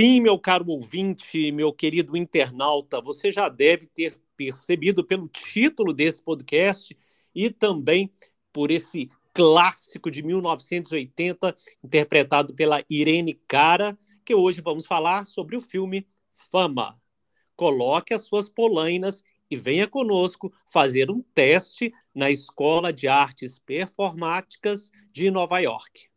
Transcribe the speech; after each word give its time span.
Sim, 0.00 0.22
meu 0.22 0.38
caro 0.38 0.64
ouvinte, 0.66 1.52
meu 1.52 1.74
querido 1.74 2.16
internauta, 2.16 3.02
você 3.02 3.30
já 3.30 3.50
deve 3.50 3.86
ter 3.86 4.18
percebido 4.34 5.04
pelo 5.04 5.28
título 5.28 5.92
desse 5.92 6.22
podcast 6.22 6.96
e 7.34 7.50
também 7.50 8.10
por 8.50 8.70
esse 8.70 9.10
clássico 9.34 10.10
de 10.10 10.22
1980, 10.22 11.54
interpretado 11.84 12.54
pela 12.54 12.82
Irene 12.88 13.38
Cara, 13.46 13.94
que 14.24 14.34
hoje 14.34 14.62
vamos 14.62 14.86
falar 14.86 15.26
sobre 15.26 15.54
o 15.54 15.60
filme 15.60 16.08
Fama. 16.50 16.98
Coloque 17.54 18.14
as 18.14 18.22
suas 18.22 18.48
polainas 18.48 19.22
e 19.50 19.54
venha 19.54 19.86
conosco 19.86 20.50
fazer 20.72 21.10
um 21.10 21.20
teste 21.34 21.92
na 22.14 22.30
Escola 22.30 22.90
de 22.90 23.06
Artes 23.06 23.58
Performáticas 23.58 24.90
de 25.12 25.30
Nova 25.30 25.58
York. 25.58 26.09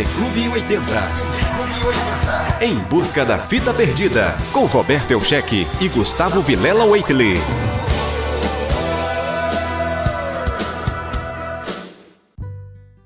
Cineclube 0.00 0.48
80. 0.48 0.82
Cineclube 1.02 1.84
80. 1.84 2.64
Em 2.64 2.74
busca 2.88 3.22
da 3.22 3.36
fita 3.36 3.74
perdida, 3.74 4.34
com 4.50 4.64
Roberto 4.64 5.10
Elcheque 5.10 5.66
e 5.78 5.88
Gustavo 5.90 6.40
Vilela 6.40 6.86
Waitley. 6.86 7.34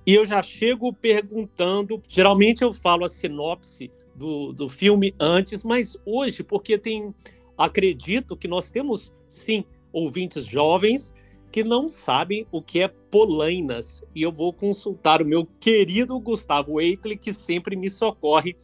E 0.06 0.14
eu 0.14 0.24
já 0.24 0.40
chego 0.40 0.92
perguntando. 0.92 2.00
Geralmente 2.08 2.62
eu 2.62 2.72
falo 2.72 3.04
a 3.04 3.08
sinopse 3.08 3.90
do, 4.14 4.52
do 4.52 4.68
filme 4.68 5.12
antes, 5.18 5.64
mas 5.64 5.96
hoje, 6.06 6.45
porque 6.45 6.78
tem. 6.78 7.12
Acredito 7.58 8.36
que 8.36 8.46
nós 8.46 8.70
temos, 8.70 9.12
sim, 9.29 9.64
ouvintes 9.92 10.46
jovens 10.46 11.12
que 11.55 11.63
não 11.63 11.88
sabem 11.88 12.49
o 12.51 12.60
que 12.60 12.80
é 12.80 12.88
polainas. 12.88 14.02
E 14.13 14.23
eu 14.23 14.33
vou 14.33 14.52
consultar 14.52 15.23
o 15.23 15.24
meu 15.24 15.47
querido 15.60 16.19
Gustavo 16.19 16.80
Eitle, 16.80 17.16
que 17.16 17.33
sempre 17.33 17.77
me 17.77 17.88
socorre 17.88 18.57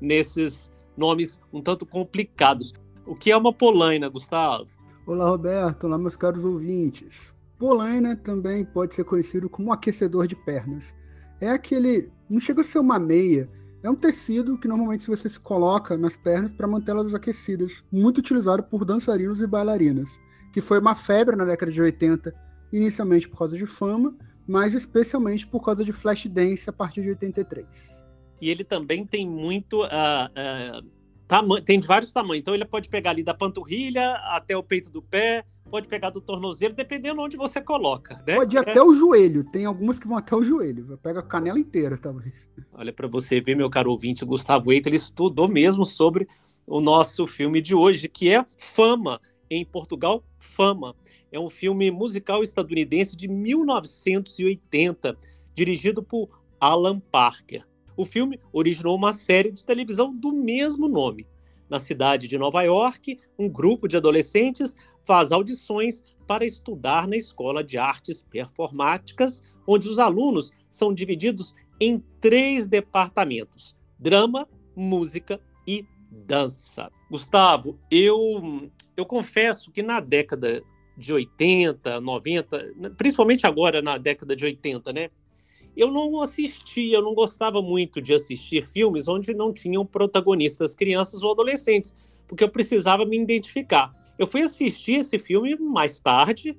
nesses 0.00 0.72
nomes 0.96 1.38
um 1.52 1.60
tanto 1.60 1.84
complicados. 1.84 2.72
O 3.06 3.14
que 3.14 3.30
é 3.30 3.36
uma 3.36 3.52
polaina, 3.52 4.08
Gustavo? 4.08 4.64
Olá, 5.06 5.28
Roberto. 5.28 5.84
Olá, 5.84 5.98
meus 5.98 6.16
caros 6.16 6.42
ouvintes. 6.42 7.34
Polaina 7.58 8.16
também 8.16 8.64
pode 8.64 8.94
ser 8.94 9.04
conhecido 9.04 9.50
como 9.50 9.70
aquecedor 9.70 10.26
de 10.26 10.34
pernas. 10.34 10.94
É 11.42 11.50
aquele. 11.50 12.10
Não 12.26 12.40
chega 12.40 12.62
a 12.62 12.64
ser 12.64 12.78
uma 12.78 12.98
meia. 12.98 13.50
É 13.82 13.90
um 13.90 13.94
tecido 13.94 14.56
que 14.56 14.66
normalmente 14.66 15.06
você 15.06 15.28
se 15.28 15.38
coloca 15.38 15.94
nas 15.94 16.16
pernas 16.16 16.54
para 16.54 16.66
mantê-las 16.66 17.12
aquecidas, 17.12 17.84
muito 17.92 18.16
utilizado 18.16 18.62
por 18.62 18.86
dançarinos 18.86 19.42
e 19.42 19.46
bailarinas 19.46 20.18
que 20.52 20.60
foi 20.60 20.78
uma 20.78 20.94
febre 20.94 21.36
na 21.36 21.44
década 21.44 21.70
de 21.70 21.80
80, 21.80 22.34
inicialmente 22.72 23.28
por 23.28 23.38
causa 23.38 23.56
de 23.56 23.66
fama, 23.66 24.16
mas 24.46 24.74
especialmente 24.74 25.46
por 25.46 25.64
causa 25.64 25.84
de 25.84 25.92
Flashdance 25.92 26.68
a 26.68 26.72
partir 26.72 27.02
de 27.02 27.10
83. 27.10 28.04
E 28.40 28.48
ele 28.48 28.64
também 28.64 29.04
tem 29.04 29.28
muito. 29.28 29.84
Uh, 29.84 30.80
uh, 30.82 31.62
tem 31.62 31.78
de 31.78 31.86
vários 31.86 32.12
tamanhos. 32.12 32.40
Então 32.40 32.54
ele 32.54 32.64
pode 32.64 32.88
pegar 32.88 33.10
ali 33.10 33.22
da 33.22 33.34
panturrilha 33.34 34.14
até 34.34 34.56
o 34.56 34.62
peito 34.62 34.90
do 34.90 35.00
pé, 35.00 35.44
pode 35.70 35.86
pegar 35.86 36.10
do 36.10 36.20
tornozelo, 36.20 36.74
dependendo 36.74 37.20
onde 37.20 37.36
você 37.36 37.60
coloca. 37.60 38.16
Né? 38.26 38.34
Pode 38.34 38.56
ir 38.56 38.58
é. 38.58 38.60
até 38.60 38.82
o 38.82 38.94
joelho. 38.94 39.44
Tem 39.44 39.64
algumas 39.64 40.00
que 40.00 40.08
vão 40.08 40.16
até 40.16 40.34
o 40.34 40.42
joelho. 40.42 40.98
Pega 41.02 41.20
a 41.20 41.22
canela 41.22 41.58
inteira, 41.58 41.96
talvez. 41.96 42.48
Olha, 42.72 42.92
para 42.92 43.06
você 43.06 43.40
ver, 43.40 43.54
meu 43.54 43.70
caro 43.70 43.90
ouvinte, 43.90 44.24
o 44.24 44.26
Gustavo 44.26 44.72
Eito, 44.72 44.88
ele 44.88 44.96
estudou 44.96 45.46
mesmo 45.46 45.84
sobre 45.84 46.26
o 46.66 46.80
nosso 46.80 47.26
filme 47.26 47.60
de 47.60 47.74
hoje, 47.74 48.08
que 48.08 48.28
é 48.30 48.44
Fama 48.58 49.20
em 49.50 49.64
Portugal, 49.64 50.22
Fama. 50.38 50.94
É 51.32 51.38
um 51.38 51.48
filme 51.48 51.90
musical 51.90 52.42
estadunidense 52.42 53.16
de 53.16 53.26
1980, 53.26 55.18
dirigido 55.52 56.02
por 56.02 56.40
Alan 56.60 57.00
Parker. 57.00 57.66
O 57.96 58.04
filme 58.04 58.38
originou 58.52 58.96
uma 58.96 59.12
série 59.12 59.50
de 59.50 59.64
televisão 59.64 60.14
do 60.14 60.32
mesmo 60.32 60.88
nome. 60.88 61.26
Na 61.68 61.78
cidade 61.78 62.26
de 62.26 62.38
Nova 62.38 62.62
York, 62.62 63.18
um 63.38 63.48
grupo 63.48 63.86
de 63.86 63.96
adolescentes 63.96 64.74
faz 65.06 65.30
audições 65.32 66.02
para 66.26 66.44
estudar 66.44 67.06
na 67.06 67.16
Escola 67.16 67.62
de 67.62 67.78
Artes 67.78 68.22
Performáticas, 68.22 69.42
onde 69.66 69.88
os 69.88 69.98
alunos 69.98 70.50
são 70.68 70.92
divididos 70.92 71.54
em 71.80 72.02
três 72.20 72.66
departamentos: 72.66 73.76
drama, 73.98 74.48
música 74.74 75.40
e 75.66 75.84
dança. 76.10 76.90
Gustavo, 77.08 77.78
eu 77.90 78.70
eu 78.96 79.06
confesso 79.06 79.70
que 79.70 79.82
na 79.82 80.00
década 80.00 80.62
de 80.96 81.12
80, 81.12 82.00
90, 82.00 82.74
principalmente 82.96 83.46
agora 83.46 83.80
na 83.80 83.96
década 83.96 84.36
de 84.36 84.44
80, 84.44 84.92
né? 84.92 85.08
Eu 85.76 85.90
não 85.90 86.20
assistia, 86.20 86.96
eu 86.96 87.02
não 87.02 87.14
gostava 87.14 87.62
muito 87.62 88.02
de 88.02 88.12
assistir 88.12 88.66
filmes 88.66 89.08
onde 89.08 89.32
não 89.32 89.52
tinham 89.52 89.86
protagonistas 89.86 90.74
crianças 90.74 91.22
ou 91.22 91.32
adolescentes, 91.32 91.94
porque 92.28 92.44
eu 92.44 92.50
precisava 92.50 93.06
me 93.06 93.18
identificar. 93.18 93.94
Eu 94.18 94.26
fui 94.26 94.42
assistir 94.42 94.96
esse 94.96 95.18
filme 95.18 95.56
mais 95.56 95.98
tarde 95.98 96.56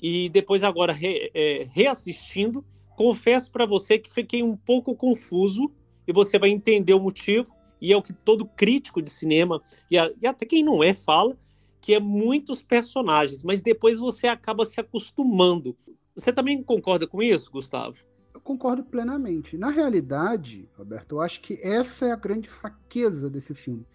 e 0.00 0.28
depois 0.30 0.62
agora 0.62 0.92
re, 0.92 1.30
é, 1.34 1.66
reassistindo, 1.72 2.64
confesso 2.96 3.50
para 3.50 3.66
você 3.66 3.98
que 3.98 4.12
fiquei 4.12 4.42
um 4.42 4.56
pouco 4.56 4.94
confuso 4.94 5.70
e 6.06 6.12
você 6.12 6.38
vai 6.38 6.48
entender 6.48 6.94
o 6.94 7.00
motivo 7.00 7.52
e 7.80 7.92
é 7.92 7.96
o 7.96 8.02
que 8.02 8.12
todo 8.12 8.46
crítico 8.46 9.02
de 9.02 9.10
cinema 9.10 9.60
e, 9.90 9.98
a, 9.98 10.10
e 10.22 10.26
até 10.26 10.46
quem 10.46 10.62
não 10.62 10.82
é 10.82 10.94
fala 10.94 11.36
que 11.84 11.92
é 11.92 12.00
muitos 12.00 12.62
personagens, 12.62 13.42
mas 13.42 13.60
depois 13.60 13.98
você 13.98 14.26
acaba 14.26 14.64
se 14.64 14.80
acostumando. 14.80 15.76
Você 16.16 16.32
também 16.32 16.62
concorda 16.62 17.06
com 17.06 17.22
isso, 17.22 17.52
Gustavo? 17.52 17.98
Eu 18.32 18.40
concordo 18.40 18.82
plenamente. 18.82 19.58
Na 19.58 19.68
realidade, 19.68 20.66
Roberto, 20.78 21.16
eu 21.16 21.20
acho 21.20 21.42
que 21.42 21.60
essa 21.62 22.06
é 22.06 22.10
a 22.10 22.16
grande 22.16 22.48
fraqueza 22.48 23.28
desse 23.28 23.54
filme. 23.54 23.86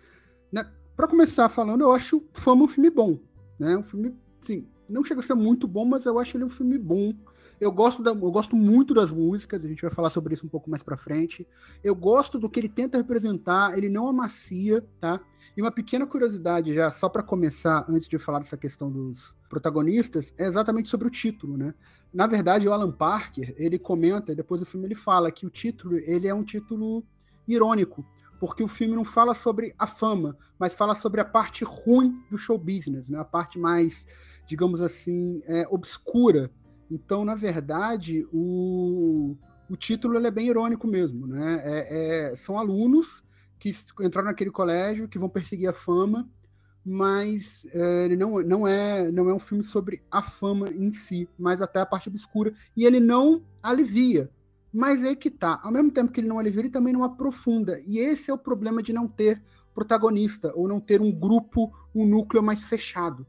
Né? 0.51 0.71
Para 0.95 1.07
começar 1.07 1.49
falando, 1.49 1.81
eu 1.81 1.91
acho 1.91 2.23
Fama 2.31 2.65
um 2.65 2.67
filme 2.67 2.91
bom. 2.91 3.17
Né? 3.57 3.75
Um 3.75 3.81
filme, 3.81 4.15
sim, 4.43 4.67
não 4.87 5.03
chega 5.03 5.21
a 5.21 5.23
ser 5.23 5.33
muito 5.33 5.67
bom, 5.67 5.83
mas 5.83 6.05
eu 6.05 6.19
acho 6.19 6.37
ele 6.37 6.43
um 6.43 6.49
filme 6.49 6.77
bom. 6.77 7.11
Eu 7.59 7.71
gosto, 7.73 8.01
da, 8.01 8.11
eu 8.11 8.31
gosto 8.31 8.55
muito 8.55 8.93
das 8.93 9.11
músicas, 9.11 9.65
a 9.65 9.67
gente 9.67 9.81
vai 9.81 9.91
falar 9.91 10.09
sobre 10.09 10.33
isso 10.33 10.45
um 10.45 10.49
pouco 10.49 10.69
mais 10.69 10.81
para 10.81 10.95
frente. 10.95 11.45
Eu 11.83 11.93
gosto 11.93 12.39
do 12.39 12.49
que 12.49 12.57
ele 12.59 12.69
tenta 12.69 12.97
representar, 12.97 13.77
ele 13.77 13.89
não 13.89 14.07
amacia, 14.07 14.81
tá? 14.99 15.19
E 15.57 15.61
uma 15.61 15.71
pequena 15.71 16.07
curiosidade 16.07 16.73
já, 16.73 16.89
só 16.89 17.09
para 17.09 17.21
começar, 17.21 17.85
antes 17.89 18.07
de 18.07 18.17
falar 18.17 18.39
dessa 18.39 18.55
questão 18.55 18.89
dos 18.89 19.35
protagonistas, 19.49 20.33
é 20.37 20.45
exatamente 20.45 20.87
sobre 20.87 21.07
o 21.07 21.11
título, 21.11 21.57
né? 21.57 21.73
Na 22.13 22.27
verdade, 22.27 22.65
o 22.65 22.71
Alan 22.71 22.91
Parker, 22.91 23.53
ele 23.57 23.77
comenta, 23.77 24.33
depois 24.33 24.61
do 24.61 24.65
filme 24.65 24.87
ele 24.87 24.95
fala 24.95 25.29
que 25.29 25.45
o 25.45 25.49
título, 25.49 25.97
ele 25.97 26.27
é 26.27 26.33
um 26.33 26.43
título 26.43 27.03
irônico, 27.45 28.05
porque 28.39 28.63
o 28.63 28.69
filme 28.69 28.95
não 28.95 29.03
fala 29.03 29.33
sobre 29.33 29.75
a 29.77 29.85
fama, 29.85 30.37
mas 30.57 30.73
fala 30.73 30.95
sobre 30.95 31.19
a 31.19 31.25
parte 31.25 31.65
ruim 31.65 32.23
do 32.31 32.37
show 32.37 32.57
business, 32.57 33.09
né? 33.09 33.19
A 33.19 33.25
parte 33.25 33.59
mais, 33.59 34.07
digamos 34.47 34.79
assim, 34.79 35.41
é, 35.45 35.67
obscura 35.69 36.49
então, 36.89 37.23
na 37.23 37.35
verdade, 37.35 38.27
o, 38.33 39.35
o 39.69 39.77
título 39.77 40.17
é 40.25 40.31
bem 40.31 40.47
irônico 40.47 40.87
mesmo. 40.87 41.27
Né? 41.27 41.61
É, 41.63 42.29
é, 42.31 42.35
são 42.35 42.57
alunos 42.57 43.23
que 43.59 43.73
entraram 44.01 44.27
naquele 44.27 44.51
colégio, 44.51 45.07
que 45.07 45.19
vão 45.19 45.29
perseguir 45.29 45.69
a 45.69 45.73
fama, 45.73 46.27
mas 46.83 47.67
é, 47.73 48.05
ele 48.05 48.15
não, 48.15 48.41
não, 48.41 48.67
é, 48.67 49.11
não 49.11 49.29
é 49.29 49.33
um 49.33 49.39
filme 49.39 49.63
sobre 49.63 50.01
a 50.09 50.21
fama 50.21 50.69
em 50.69 50.91
si, 50.93 51.29
mas 51.37 51.61
até 51.61 51.79
a 51.79 51.85
parte 51.85 52.09
obscura. 52.09 52.53
E 52.75 52.85
ele 52.85 52.99
não 52.99 53.43
alivia. 53.61 54.31
Mas 54.71 55.03
é 55.03 55.15
que 55.15 55.29
tá. 55.29 55.59
Ao 55.63 55.71
mesmo 55.71 55.91
tempo 55.91 56.11
que 56.11 56.19
ele 56.19 56.27
não 56.27 56.39
alivia, 56.39 56.61
ele 56.61 56.69
também 56.69 56.93
não 56.93 57.03
aprofunda. 57.03 57.79
E 57.85 57.99
esse 57.99 58.31
é 58.31 58.33
o 58.33 58.37
problema 58.37 58.81
de 58.81 58.93
não 58.93 59.07
ter 59.07 59.41
protagonista, 59.73 60.51
ou 60.55 60.67
não 60.67 60.79
ter 60.79 61.01
um 61.01 61.11
grupo, 61.11 61.71
um 61.93 62.05
núcleo 62.05 62.41
mais 62.41 62.63
fechado. 62.63 63.25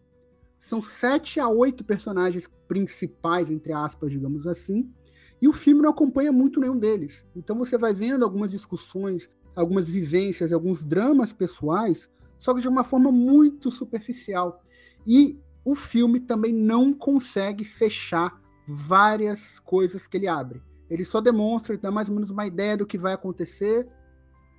São 0.61 0.83
sete 0.83 1.41
a 1.41 1.49
oito 1.49 1.83
personagens 1.83 2.49
principais, 2.69 3.51
entre 3.51 3.73
aspas, 3.73 4.11
digamos 4.11 4.47
assim, 4.47 4.93
e 5.41 5.49
o 5.49 5.53
filme 5.55 5.81
não 5.81 5.89
acompanha 5.89 6.31
muito 6.31 6.61
nenhum 6.61 6.79
deles. 6.79 7.27
Então 7.35 7.57
você 7.57 7.79
vai 7.79 7.95
vendo 7.95 8.25
algumas 8.25 8.51
discussões, 8.51 9.31
algumas 9.57 9.89
vivências, 9.89 10.53
alguns 10.53 10.85
dramas 10.85 11.33
pessoais, 11.33 12.11
só 12.39 12.55
que 12.55 12.61
de 12.61 12.69
uma 12.69 12.85
forma 12.85 13.11
muito 13.11 13.73
superficial. 13.73 14.62
E 15.07 15.41
o 15.65 15.75
filme 15.75 16.21
também 16.21 16.53
não 16.53 16.93
consegue 16.93 17.65
fechar 17.65 18.39
várias 18.69 19.59
coisas 19.61 20.07
que 20.07 20.19
ele 20.19 20.29
abre. 20.29 20.62
Ele 20.91 21.07
só 21.07 21.23
demonstra, 21.23 21.79
dá 21.79 21.91
mais 21.91 22.09
ou 22.09 22.15
menos 22.15 22.31
uma 22.31 22.47
ideia 22.47 22.77
do 22.77 22.87
que 22.87 22.99
vai 22.99 23.15
acontecer, 23.15 23.89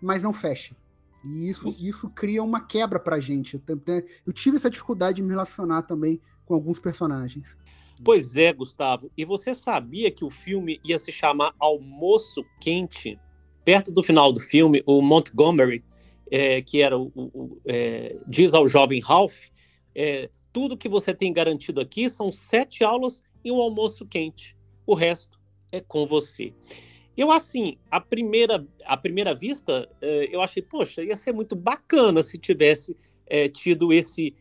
mas 0.02 0.24
não 0.24 0.34
fecha. 0.34 0.76
E 1.24 1.50
isso, 1.50 1.76
isso 1.80 2.10
cria 2.10 2.44
uma 2.44 2.62
quebra 2.62 3.00
pra 3.00 3.20
gente. 3.20 3.56
Eu, 3.56 3.62
eu 4.26 4.34
tive 4.34 4.58
essa 4.58 4.70
dificuldade 4.70 5.18
de 5.18 5.22
me 5.22 5.30
relacionar 5.30 5.84
também 5.84 6.20
com 6.46 6.54
alguns 6.54 6.80
personagens. 6.80 7.58
Pois 8.04 8.36
é, 8.36 8.52
Gustavo. 8.52 9.12
E 9.16 9.24
você 9.24 9.54
sabia 9.54 10.10
que 10.10 10.26
o 10.26 10.30
filme 10.30 10.80
ia 10.84 10.98
se 10.98 11.12
chamar 11.12 11.54
Almoço 11.60 12.44
Quente? 12.60 13.20
Perto 13.64 13.92
do 13.92 14.02
final 14.02 14.34
do 14.34 14.40
filme, 14.40 14.82
o 14.88 15.02
Montgomery, 15.02 15.84
é, 16.32 16.62
que 16.62 16.82
era 16.82 16.98
o, 16.98 17.12
o 17.16 17.62
é, 17.66 18.18
diz 18.28 18.54
ao 18.56 18.68
jovem 18.68 19.00
Ralph, 19.00 19.46
é, 19.94 20.32
tudo 20.52 20.78
que 20.78 20.90
você 20.90 21.14
tem 21.14 21.32
garantido 21.32 21.80
aqui 21.80 22.10
são 22.10 22.32
sete 22.32 22.84
aulas 22.84 23.22
e 23.44 23.52
um 23.52 23.62
almoço 23.62 24.06
quente. 24.08 24.58
O 24.86 24.96
resto 24.96 25.40
é 25.72 25.80
com 25.80 26.08
você. 26.08 26.54
Eu, 27.18 27.32
assim, 27.32 27.78
a 27.90 28.00
primeira, 28.00 28.66
a 28.86 28.96
primeira 28.96 29.36
vista, 29.36 29.90
eh, 30.02 30.30
eu 30.32 30.42
achei, 30.42 30.64
poxa, 30.64 31.04
ia 31.04 31.16
ser 31.16 31.34
muito 31.34 31.56
bacana 31.56 32.24
se 32.24 32.38
tivesse 32.38 32.96
é, 33.32 33.48
tido 33.48 33.94
esse, 33.94 34.36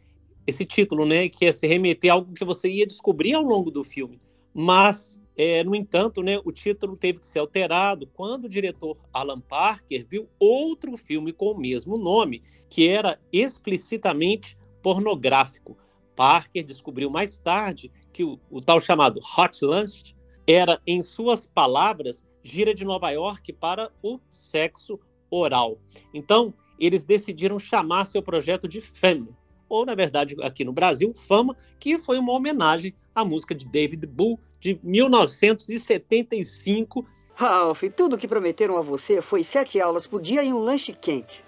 esse 0.45 0.65
título, 0.65 1.07
né? 1.07 1.29
Que 1.29 1.47
é 1.47 1.53
se 1.53 1.67
remeter 1.67 2.11
a 2.11 2.15
algo 2.15 2.33
que 2.33 2.45
você 2.45 2.69
ia 2.69 2.87
descobrir 2.87 3.35
ao 3.35 3.43
longo 3.43 3.71
do 3.71 3.85
filme. 3.85 4.21
Mas, 4.53 5.19
é, 5.37 5.63
no 5.63 5.77
entanto, 5.77 6.23
né, 6.23 6.41
o 6.45 6.51
título 6.51 6.97
teve 6.97 7.21
que 7.21 7.27
ser 7.27 7.39
alterado 7.39 8.09
quando 8.09 8.45
o 8.45 8.49
diretor 8.49 8.99
Alan 9.13 9.41
Parker 9.41 10.05
viu 10.09 10.29
outro 10.41 10.97
filme 10.97 11.33
com 11.33 11.53
o 11.53 11.59
mesmo 11.59 11.97
nome, 11.97 12.43
que 12.69 12.89
era 12.89 13.17
explicitamente 13.33 14.59
pornográfico. 14.83 15.79
Parker 16.17 16.65
descobriu 16.65 17.09
mais 17.11 17.39
tarde 17.39 17.91
que 18.13 18.25
o, 18.25 18.41
o 18.51 18.61
tal 18.61 18.81
chamado 18.81 19.21
Hot 19.39 19.65
Lunch 19.65 20.17
era, 20.47 20.81
em 20.85 21.01
suas 21.01 21.47
palavras, 21.47 22.27
gira 22.43 22.75
de 22.75 22.85
Nova 22.85 23.11
York 23.11 23.53
para 23.53 23.93
o 24.03 24.19
sexo 24.29 24.99
oral. 25.31 25.79
Então, 26.13 26.53
eles 26.79 27.05
decidiram 27.05 27.57
chamar 27.59 28.07
seu 28.07 28.23
projeto 28.23 28.67
de 28.67 28.81
Femme, 28.81 29.29
ou 29.69 29.85
na 29.87 29.95
verdade 29.95 30.35
aqui 30.43 30.65
no 30.65 30.73
Brasil, 30.73 31.13
Fama, 31.15 31.55
que 31.79 31.97
foi 31.99 32.19
uma 32.19 32.33
homenagem 32.33 32.93
à 33.15 33.25
música 33.25 33.55
de 33.55 33.67
David 33.67 34.05
Bull 34.07 34.41
de 34.59 34.81
1975. 34.83 37.07
Ralph, 37.35 37.85
tudo 37.97 38.19
que 38.19 38.27
prometeram 38.27 38.77
a 38.77 38.83
você 38.83 39.23
foi 39.23 39.45
sete 39.45 39.81
aulas 39.81 40.05
por 40.07 40.21
dia 40.21 40.43
e 40.43 40.53
um 40.53 40.59
lanche 40.59 40.93
quente. 40.93 41.45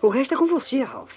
O 0.00 0.08
resto 0.08 0.34
é 0.34 0.36
com 0.36 0.46
você, 0.46 0.82
Ralph. 0.82 1.12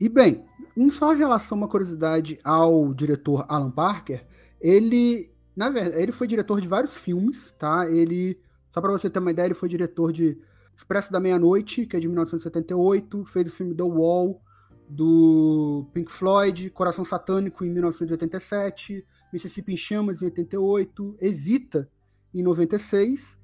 E 0.00 0.08
bem, 0.08 0.46
em 0.76 0.90
só 0.90 1.12
relação, 1.12 1.58
uma 1.58 1.68
curiosidade 1.68 2.40
ao 2.44 2.94
diretor 2.94 3.44
Alan 3.48 3.70
Parker, 3.70 4.26
ele 4.60 5.30
na 5.56 5.70
verdade, 5.70 6.02
ele 6.02 6.12
foi 6.12 6.26
diretor 6.26 6.60
de 6.60 6.68
vários 6.68 6.94
filmes, 6.94 7.54
tá? 7.58 7.90
Ele, 7.90 8.38
só 8.70 8.80
para 8.80 8.92
você 8.92 9.08
ter 9.08 9.18
uma 9.18 9.30
ideia, 9.30 9.46
ele 9.46 9.54
foi 9.54 9.68
diretor 9.68 10.12
de 10.12 10.38
Expresso 10.76 11.10
da 11.10 11.18
Meia-Noite, 11.18 11.86
que 11.86 11.96
é 11.96 12.00
de 12.00 12.06
1978, 12.06 13.24
fez 13.24 13.48
o 13.48 13.50
filme 13.50 13.74
The 13.74 13.82
Wall, 13.82 14.42
do 14.88 15.88
Pink 15.92 16.12
Floyd, 16.12 16.70
Coração 16.70 17.04
Satânico, 17.04 17.64
em 17.64 17.70
1987, 17.70 19.04
Mississippi 19.32 19.72
em 19.72 19.76
Chamas, 19.76 20.20
em 20.20 20.26
88, 20.26 21.16
Evita, 21.20 21.90
em 22.34 22.42
96, 22.42 23.38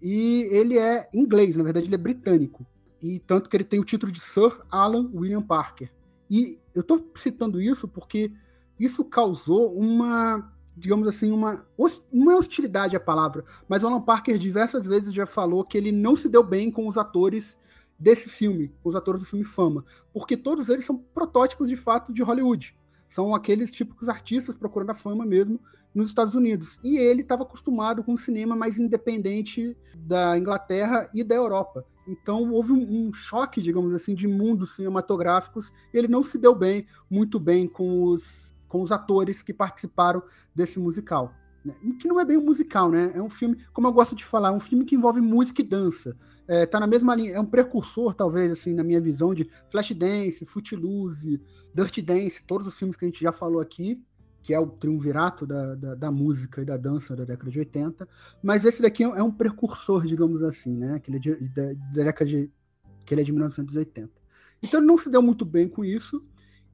e 0.00 0.48
ele 0.52 0.78
é 0.78 1.08
inglês, 1.12 1.56
na 1.56 1.64
verdade 1.64 1.86
ele 1.86 1.94
é 1.94 1.98
britânico, 1.98 2.66
e 3.02 3.18
tanto 3.18 3.48
que 3.48 3.56
ele 3.56 3.64
tem 3.64 3.80
o 3.80 3.84
título 3.84 4.12
de 4.12 4.20
Sir 4.20 4.62
Alan 4.70 5.10
William 5.14 5.42
Parker. 5.42 5.90
E 6.30 6.58
eu 6.74 6.82
estou 6.82 7.10
citando 7.16 7.60
isso 7.60 7.88
porque 7.88 8.30
isso 8.78 9.04
causou 9.04 9.74
uma 9.76 10.52
digamos 10.76 11.08
assim, 11.08 11.30
uma. 11.30 11.66
Não 12.12 12.30
é 12.30 12.36
hostilidade 12.36 12.94
a 12.94 13.00
palavra, 13.00 13.44
mas 13.68 13.82
o 13.82 13.86
Alan 13.86 14.00
Parker 14.00 14.38
diversas 14.38 14.86
vezes 14.86 15.14
já 15.14 15.26
falou 15.26 15.64
que 15.64 15.78
ele 15.78 15.90
não 15.90 16.14
se 16.14 16.28
deu 16.28 16.42
bem 16.42 16.70
com 16.70 16.86
os 16.86 16.98
atores 16.98 17.58
desse 17.98 18.28
filme, 18.28 18.74
os 18.84 18.94
atores 18.94 19.22
do 19.22 19.26
filme 19.26 19.44
Fama, 19.44 19.84
porque 20.12 20.36
todos 20.36 20.68
eles 20.68 20.84
são 20.84 20.98
protótipos 20.98 21.68
de 21.68 21.76
fato 21.76 22.12
de 22.12 22.22
Hollywood. 22.22 22.76
São 23.08 23.34
aqueles 23.34 23.70
típicos 23.70 24.08
artistas 24.08 24.56
procurando 24.56 24.90
a 24.90 24.94
fama 24.94 25.24
mesmo 25.24 25.60
nos 25.94 26.08
Estados 26.08 26.34
Unidos. 26.34 26.78
E 26.82 26.96
ele 26.98 27.22
estava 27.22 27.44
acostumado 27.44 28.02
com 28.02 28.12
o 28.12 28.18
cinema 28.18 28.56
mais 28.56 28.78
independente 28.80 29.76
da 29.96 30.36
Inglaterra 30.36 31.08
e 31.14 31.22
da 31.22 31.34
Europa. 31.34 31.84
Então 32.06 32.52
houve 32.52 32.72
um, 32.72 33.08
um, 33.08 33.14
choque, 33.14 33.62
digamos 33.62 33.94
assim, 33.94 34.14
de 34.14 34.26
mundos 34.26 34.74
cinematográficos. 34.74 35.72
Ele 35.94 36.08
não 36.08 36.22
se 36.22 36.36
deu 36.36 36.54
bem, 36.54 36.86
muito 37.08 37.38
bem 37.38 37.68
com 37.68 38.02
os 38.02 38.55
com 38.76 38.82
os 38.82 38.92
atores 38.92 39.42
que 39.42 39.54
participaram 39.54 40.22
desse 40.54 40.78
musical. 40.78 41.34
Né? 41.64 41.74
Que 41.98 42.06
não 42.06 42.20
é 42.20 42.24
bem 42.26 42.36
um 42.36 42.44
musical, 42.44 42.90
né? 42.90 43.10
É 43.14 43.22
um 43.22 43.30
filme, 43.30 43.56
como 43.72 43.86
eu 43.86 43.92
gosto 43.92 44.14
de 44.14 44.22
falar, 44.22 44.48
é 44.48 44.52
um 44.52 44.60
filme 44.60 44.84
que 44.84 44.94
envolve 44.94 45.18
música 45.18 45.62
e 45.62 45.64
dança. 45.64 46.14
É, 46.46 46.66
tá 46.66 46.78
na 46.78 46.86
mesma 46.86 47.14
linha, 47.14 47.32
é 47.32 47.40
um 47.40 47.46
precursor, 47.46 48.12
talvez, 48.12 48.52
assim, 48.52 48.74
na 48.74 48.84
minha 48.84 49.00
visão, 49.00 49.34
de 49.34 49.48
Flashdance, 49.70 50.44
Footloose, 50.44 51.40
Dirty 51.74 52.02
Dance, 52.02 52.42
todos 52.46 52.66
os 52.66 52.78
filmes 52.78 52.96
que 52.96 53.06
a 53.06 53.08
gente 53.08 53.22
já 53.22 53.32
falou 53.32 53.60
aqui, 53.60 54.04
que 54.42 54.52
é 54.52 54.60
o 54.60 54.66
triunvirato 54.66 55.46
da, 55.46 55.74
da, 55.74 55.94
da, 55.94 56.10
música 56.12 56.60
e 56.60 56.66
da 56.66 56.76
dança 56.76 57.16
da 57.16 57.24
década 57.24 57.50
de 57.50 57.58
80. 57.58 58.06
Mas 58.42 58.64
esse 58.64 58.82
daqui 58.82 59.02
é 59.02 59.22
um 59.22 59.32
precursor, 59.32 60.06
digamos 60.06 60.42
assim, 60.42 60.76
né? 60.76 61.00
Que 61.00 61.10
ele 61.10 61.16
é 61.16 61.20
de, 61.20 61.48
da, 61.48 61.72
da 61.72 62.04
década 62.04 62.30
de, 62.30 62.50
que 63.06 63.14
ele 63.14 63.22
é 63.22 63.24
de 63.24 63.32
1980. 63.32 64.10
Então 64.62 64.80
ele 64.80 64.86
não 64.86 64.98
se 64.98 65.10
deu 65.10 65.22
muito 65.22 65.46
bem 65.46 65.66
com 65.66 65.82
isso. 65.84 66.22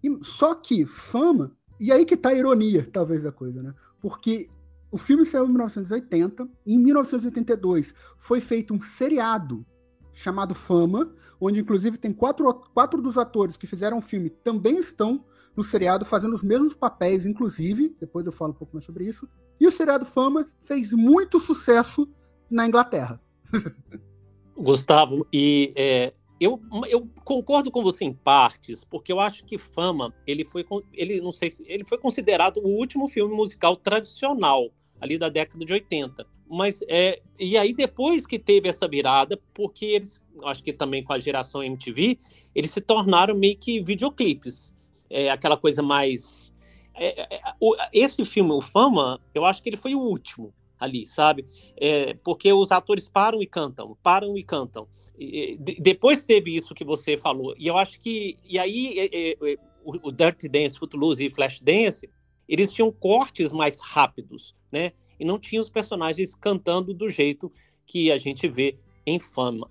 E, 0.03 0.19
só 0.23 0.55
que 0.55 0.85
fama 0.85 1.57
e 1.83 1.91
aí 1.91 2.05
que 2.05 2.17
tá 2.17 2.29
a 2.29 2.35
ironia, 2.35 2.89
talvez, 2.93 3.25
da 3.25 3.33
coisa, 3.33 3.61
né? 3.61 3.75
Porque 4.01 4.49
o 4.89 4.97
filme 4.97 5.27
saiu 5.27 5.47
em 5.47 5.49
1980, 5.49 6.49
e 6.65 6.75
em 6.75 6.79
1982 6.79 7.93
foi 8.17 8.41
feito 8.41 8.73
um 8.73 8.81
seriado 8.81 9.67
chamado 10.13 10.55
Fama, 10.55 11.13
onde 11.41 11.59
inclusive 11.59 11.99
tem 11.99 12.13
quatro, 12.13 12.55
quatro 12.73 13.03
dos 13.03 13.19
atores 13.19 13.57
que 13.57 13.67
fizeram 13.67 13.99
o 13.99 14.01
filme 14.01 14.31
também 14.31 14.79
estão 14.79 15.25
no 15.57 15.65
seriado 15.65 16.05
fazendo 16.05 16.35
os 16.35 16.43
mesmos 16.45 16.73
papéis, 16.73 17.27
inclusive, 17.27 17.97
depois 17.99 18.25
eu 18.25 18.33
falo 18.33 18.53
um 18.53 18.57
pouco 18.57 18.77
mais 18.77 18.87
sobre 18.87 19.05
isso. 19.05 19.29
E 19.59 19.67
o 19.67 19.73
seriado 19.73 20.05
Fama 20.07 20.47
fez 20.61 20.93
muito 20.93 21.41
sucesso 21.41 22.09
na 22.49 22.65
Inglaterra. 22.65 23.21
Gustavo, 24.57 25.27
e 25.33 25.73
é, 25.75 26.15
eu, 26.43 26.61
eu 26.89 27.09
concordo 27.25 27.71
com 27.71 27.83
você 27.83 28.05
em 28.05 28.13
partes, 28.13 28.85
porque 28.85 29.13
eu 29.13 29.21
acho 29.21 29.45
que 29.45 29.59
Fama, 29.59 30.13
ele 30.27 30.45
foi, 30.45 30.65
ele 30.93 31.21
não 31.21 31.31
sei 31.31 31.51
se 31.51 31.63
ele 31.67 31.85
foi 31.85 31.99
considerado 31.99 32.59
o 32.59 32.69
último 32.69 33.07
filme 33.07 33.35
musical 33.35 33.77
tradicional 33.77 34.71
ali 35.01 35.19
da 35.19 35.29
década 35.29 35.65
de 35.65 35.73
80. 35.73 36.27
Mas 36.49 36.81
é, 36.89 37.21
e 37.39 37.57
aí 37.57 37.73
depois 37.73 38.27
que 38.27 38.39
teve 38.39 38.69
essa 38.69 38.87
virada, 38.87 39.41
porque 39.55 39.87
eles, 39.87 40.23
acho 40.45 40.63
que 40.63 40.73
também 40.73 41.03
com 41.03 41.13
a 41.13 41.19
geração 41.19 41.63
MTV, 41.63 42.19
eles 42.55 42.71
se 42.71 42.81
tornaram 42.81 43.35
meio 43.35 43.57
que 43.57 43.83
videoclipes, 43.83 44.75
é, 45.09 45.31
aquela 45.31 45.57
coisa 45.57 45.83
mais 45.83 46.53
é, 46.95 47.37
é, 47.37 47.41
o, 47.59 47.75
esse 47.93 48.25
filme, 48.25 48.53
o 48.53 48.61
Fama, 48.61 49.21
eu 49.35 49.45
acho 49.45 49.63
que 49.63 49.69
ele 49.69 49.77
foi 49.77 49.95
o 49.95 50.01
último 50.01 50.53
ali, 50.83 51.07
sabe? 51.07 51.47
É, 51.77 52.15
porque 52.25 52.53
os 52.53 52.73
atores 52.73 53.09
param 53.09 53.41
e 53.41 53.47
cantam, 53.47 53.97
param 54.03 54.37
e 54.37 54.43
cantam. 54.43 54.89
E, 55.19 55.57
de, 55.59 55.77
depois 55.81 56.25
teve 56.25 56.55
isso 56.55 56.75
que 56.75 56.85
você 56.85 57.17
falou, 57.17 57.55
e 57.57 57.67
eu 57.67 57.77
acho 57.77 58.01
que. 58.01 58.37
E 58.45 58.59
aí, 58.59 58.99
é, 58.99 59.05
é, 59.05 59.53
é 59.53 59.57
o, 59.85 60.09
o 60.09 60.13
Dirty 60.13 60.49
Dance, 60.49 60.79
Footloose 60.79 61.25
e 61.25 61.31
Flashdance, 61.31 62.11
eles 62.49 62.73
tinham 62.73 62.91
cortes 62.91 63.53
mais 63.53 63.79
rápidos, 63.81 64.55
né? 64.71 64.93
E 65.19 65.25
não 65.25 65.39
tinham 65.39 65.61
os 65.61 65.71
personagens 65.71 66.35
cantando 66.35 66.93
do 66.93 67.09
jeito 67.09 67.53
que 67.87 68.11
a 68.11 68.19
gente 68.19 68.49
vê 68.49 68.75
em 69.07 69.21
Fama. 69.21 69.69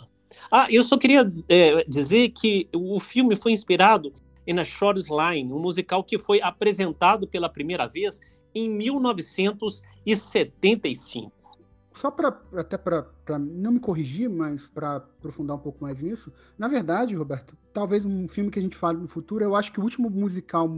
Ah, 0.50 0.68
eu 0.70 0.84
só 0.84 0.98
queria 0.98 1.30
é, 1.50 1.84
dizer 1.84 2.30
que 2.30 2.70
o 2.74 3.00
filme 3.00 3.36
foi 3.36 3.52
inspirado 3.52 4.14
em 4.48 4.58
A 4.58 4.64
Short 4.64 5.04
Line, 5.10 5.52
um 5.52 5.60
musical 5.60 6.04
que 6.04 6.18
foi 6.18 6.42
apresentado 6.42 7.28
pela 7.28 7.50
primeira 7.50 7.86
vez 7.86 8.22
em 8.56 8.70
1975. 10.06 11.32
Só 11.94 12.10
para 12.10 12.40
até 12.56 12.78
para 12.78 13.06
não 13.38 13.74
me 13.74 13.80
corrigir, 13.80 14.30
mas 14.30 14.68
para 14.68 14.96
aprofundar 14.96 15.58
um 15.58 15.60
pouco 15.60 15.84
mais 15.84 16.02
nisso, 16.02 16.32
na 16.58 16.68
verdade, 16.68 17.16
Roberto, 17.16 17.58
talvez 17.74 18.06
um 18.06 18.28
filme 18.28 18.50
que 18.50 18.60
a 18.60 18.62
gente 18.62 18.78
fale 18.78 18.98
no 18.98 19.08
futuro, 19.08 19.44
eu 19.44 19.56
acho 19.56 19.72
que 19.74 19.80
o 19.80 19.84
último 19.84 20.10
musical 20.10 20.70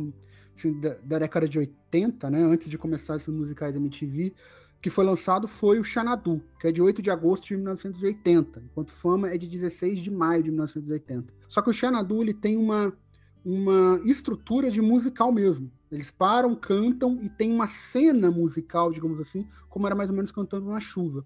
assim, 0.58 0.80
da, 0.80 0.96
da, 1.04 1.20
década 1.20 1.48
de 1.48 1.60
80, 1.60 2.30
né, 2.32 2.42
antes 2.42 2.68
de 2.68 2.78
começar 2.78 3.16
esses 3.16 3.28
musicais 3.28 3.76
MTV, 3.76 4.34
que 4.82 4.90
foi 4.90 5.06
lançado 5.06 5.48
foi 5.48 5.80
o 5.80 5.84
Xanadu, 5.84 6.44
que 6.60 6.68
é 6.68 6.72
de 6.72 6.82
8 6.82 7.02
de 7.02 7.12
agosto 7.12 7.48
de 7.48 7.56
1980, 7.56 8.60
enquanto 8.60 8.92
Fama 8.92 9.30
é 9.30 9.38
de 9.38 9.48
16 9.48 10.00
de 10.00 10.12
maio 10.12 10.44
de 10.44 10.50
1980. 10.50 11.34
Só 11.48 11.62
que 11.62 11.70
o 11.70 11.74
Xanadu 11.74 12.22
ele 12.22 12.34
tem 12.34 12.58
uma 12.58 12.92
uma 13.46 14.00
estrutura 14.06 14.72
de 14.72 14.82
musical 14.82 15.32
mesmo. 15.32 15.70
Eles 15.94 16.10
param, 16.10 16.56
cantam 16.56 17.20
e 17.22 17.30
tem 17.30 17.54
uma 17.54 17.68
cena 17.68 18.32
musical, 18.32 18.92
digamos 18.92 19.22
assim, 19.22 19.48
como 19.70 19.86
era 19.86 19.96
mais 19.96 20.10
ou 20.10 20.16
menos 20.16 20.32
cantando 20.32 20.66
na 20.72 20.80
chuva. 20.80 21.24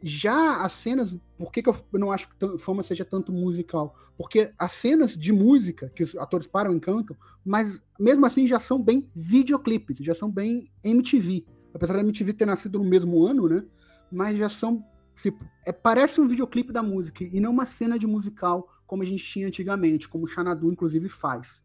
Já 0.00 0.62
as 0.62 0.72
cenas, 0.72 1.18
por 1.36 1.50
que, 1.50 1.62
que 1.62 1.68
eu 1.68 1.76
não 1.94 2.12
acho 2.12 2.28
que 2.28 2.58
Fama 2.58 2.82
seja 2.82 3.04
tanto 3.04 3.32
musical? 3.32 3.96
Porque 4.16 4.52
as 4.56 4.70
cenas 4.70 5.16
de 5.16 5.32
música, 5.32 5.88
que 5.88 6.04
os 6.04 6.14
atores 6.14 6.46
param 6.46 6.76
e 6.76 6.80
cantam, 6.80 7.16
mas 7.44 7.82
mesmo 7.98 8.24
assim 8.24 8.46
já 8.46 8.60
são 8.60 8.80
bem 8.80 9.10
videoclipes, 9.16 9.98
já 9.98 10.14
são 10.14 10.30
bem 10.30 10.70
MTV. 10.84 11.44
Apesar 11.74 11.94
da 11.94 12.00
MTV 12.00 12.34
ter 12.34 12.46
nascido 12.46 12.78
no 12.78 12.84
mesmo 12.84 13.26
ano, 13.26 13.48
né? 13.48 13.64
Mas 14.12 14.38
já 14.38 14.48
são, 14.48 14.84
tipo, 15.16 15.44
é, 15.66 15.72
parece 15.72 16.20
um 16.20 16.28
videoclipe 16.28 16.72
da 16.72 16.84
música 16.84 17.24
e 17.24 17.40
não 17.40 17.50
uma 17.50 17.66
cena 17.66 17.98
de 17.98 18.06
musical 18.06 18.68
como 18.86 19.02
a 19.02 19.06
gente 19.06 19.24
tinha 19.24 19.48
antigamente, 19.48 20.08
como 20.08 20.24
o 20.24 20.28
Xanadu, 20.28 20.70
inclusive, 20.70 21.08
faz. 21.08 21.63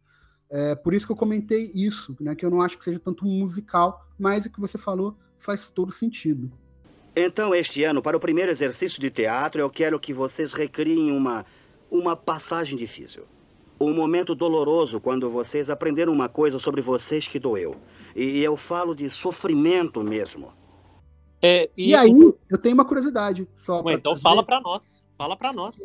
É, 0.49 0.73
por 0.75 0.93
isso 0.93 1.05
que 1.05 1.11
eu 1.11 1.15
comentei 1.15 1.71
isso, 1.75 2.15
né, 2.19 2.33
que 2.35 2.45
eu 2.45 2.49
não 2.49 2.61
acho 2.61 2.77
que 2.77 2.83
seja 2.83 2.99
tanto 2.99 3.25
musical, 3.25 4.07
mas 4.17 4.45
o 4.45 4.49
que 4.49 4.59
você 4.59 4.77
falou 4.77 5.15
faz 5.37 5.69
todo 5.69 5.91
sentido. 5.91 6.51
Então, 7.15 7.53
este 7.53 7.83
ano, 7.83 8.01
para 8.01 8.17
o 8.17 8.19
primeiro 8.19 8.51
exercício 8.51 8.99
de 8.99 9.09
teatro, 9.11 9.61
eu 9.61 9.69
quero 9.69 9.99
que 9.99 10.13
vocês 10.13 10.53
recriem 10.53 11.11
uma, 11.11 11.45
uma 11.91 12.15
passagem 12.15 12.77
difícil. 12.77 13.23
Um 13.79 13.93
momento 13.93 14.35
doloroso 14.35 14.99
quando 14.99 15.29
vocês 15.29 15.69
aprenderam 15.69 16.11
uma 16.11 16.27
coisa 16.27 16.59
sobre 16.59 16.81
vocês 16.81 17.27
que 17.27 17.39
doeu. 17.39 17.75
E 18.15 18.41
eu 18.41 18.57
falo 18.57 18.93
de 18.93 19.09
sofrimento 19.09 20.03
mesmo. 20.03 20.51
É, 21.41 21.69
e, 21.75 21.89
e, 21.89 21.95
aí, 21.95 22.11
eu 22.49 22.57
tenho 22.57 22.73
uma 22.73 22.85
curiosidade. 22.85 23.47
Só 23.55 23.81
Ué, 23.81 23.93
então 23.93 24.15
fala 24.15 24.43
para 24.43 24.59
nós. 24.59 25.03
Fala 25.17 25.37
para 25.37 25.53
nós. 25.53 25.77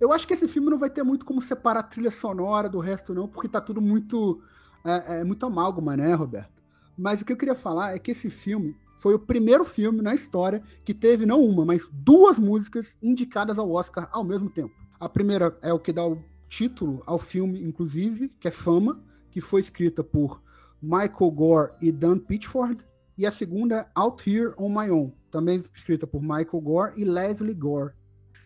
Eu 0.00 0.12
acho 0.12 0.26
que 0.26 0.32
esse 0.32 0.48
filme 0.48 0.70
não 0.70 0.78
vai 0.78 0.88
ter 0.88 1.02
muito 1.02 1.26
como 1.26 1.42
separar 1.42 1.80
a 1.80 1.84
trilha 1.84 2.10
sonora 2.10 2.68
do 2.68 2.78
resto, 2.78 3.14
não, 3.14 3.28
porque 3.28 3.48
tá 3.48 3.60
tudo 3.60 3.80
muito. 3.80 4.42
É, 4.84 5.20
é 5.20 5.24
muito 5.24 5.44
amálgama, 5.44 5.96
né, 5.96 6.14
Roberto? 6.14 6.62
Mas 6.96 7.20
o 7.20 7.24
que 7.24 7.32
eu 7.32 7.36
queria 7.36 7.54
falar 7.54 7.94
é 7.94 7.98
que 7.98 8.10
esse 8.10 8.30
filme 8.30 8.74
foi 8.98 9.14
o 9.14 9.18
primeiro 9.18 9.64
filme 9.64 10.02
na 10.02 10.14
história 10.14 10.62
que 10.84 10.94
teve 10.94 11.24
não 11.24 11.42
uma, 11.42 11.64
mas 11.64 11.88
duas 11.92 12.38
músicas 12.38 12.96
indicadas 13.02 13.58
ao 13.58 13.70
Oscar 13.70 14.08
ao 14.12 14.24
mesmo 14.24 14.50
tempo. 14.50 14.74
A 14.98 15.08
primeira 15.08 15.56
é 15.62 15.72
o 15.72 15.78
que 15.78 15.92
dá 15.92 16.06
o 16.06 16.22
título 16.48 17.02
ao 17.06 17.18
filme, 17.18 17.62
inclusive, 17.62 18.28
que 18.40 18.48
é 18.48 18.50
Fama, 18.50 19.02
que 19.30 19.40
foi 19.40 19.60
escrita 19.60 20.04
por 20.04 20.42
Michael 20.82 21.30
Gore 21.30 21.72
e 21.80 21.92
Dan 21.92 22.18
Pitchford, 22.18 22.84
e 23.16 23.26
a 23.26 23.30
segunda 23.30 23.76
é 23.76 23.86
Out 23.94 24.30
Here 24.30 24.54
on 24.58 24.68
My 24.68 24.90
Own, 24.90 25.12
também 25.30 25.62
escrita 25.74 26.06
por 26.06 26.20
Michael 26.20 26.60
Gore 26.60 26.92
e 26.96 27.04
Leslie 27.04 27.54
Gore. 27.54 27.92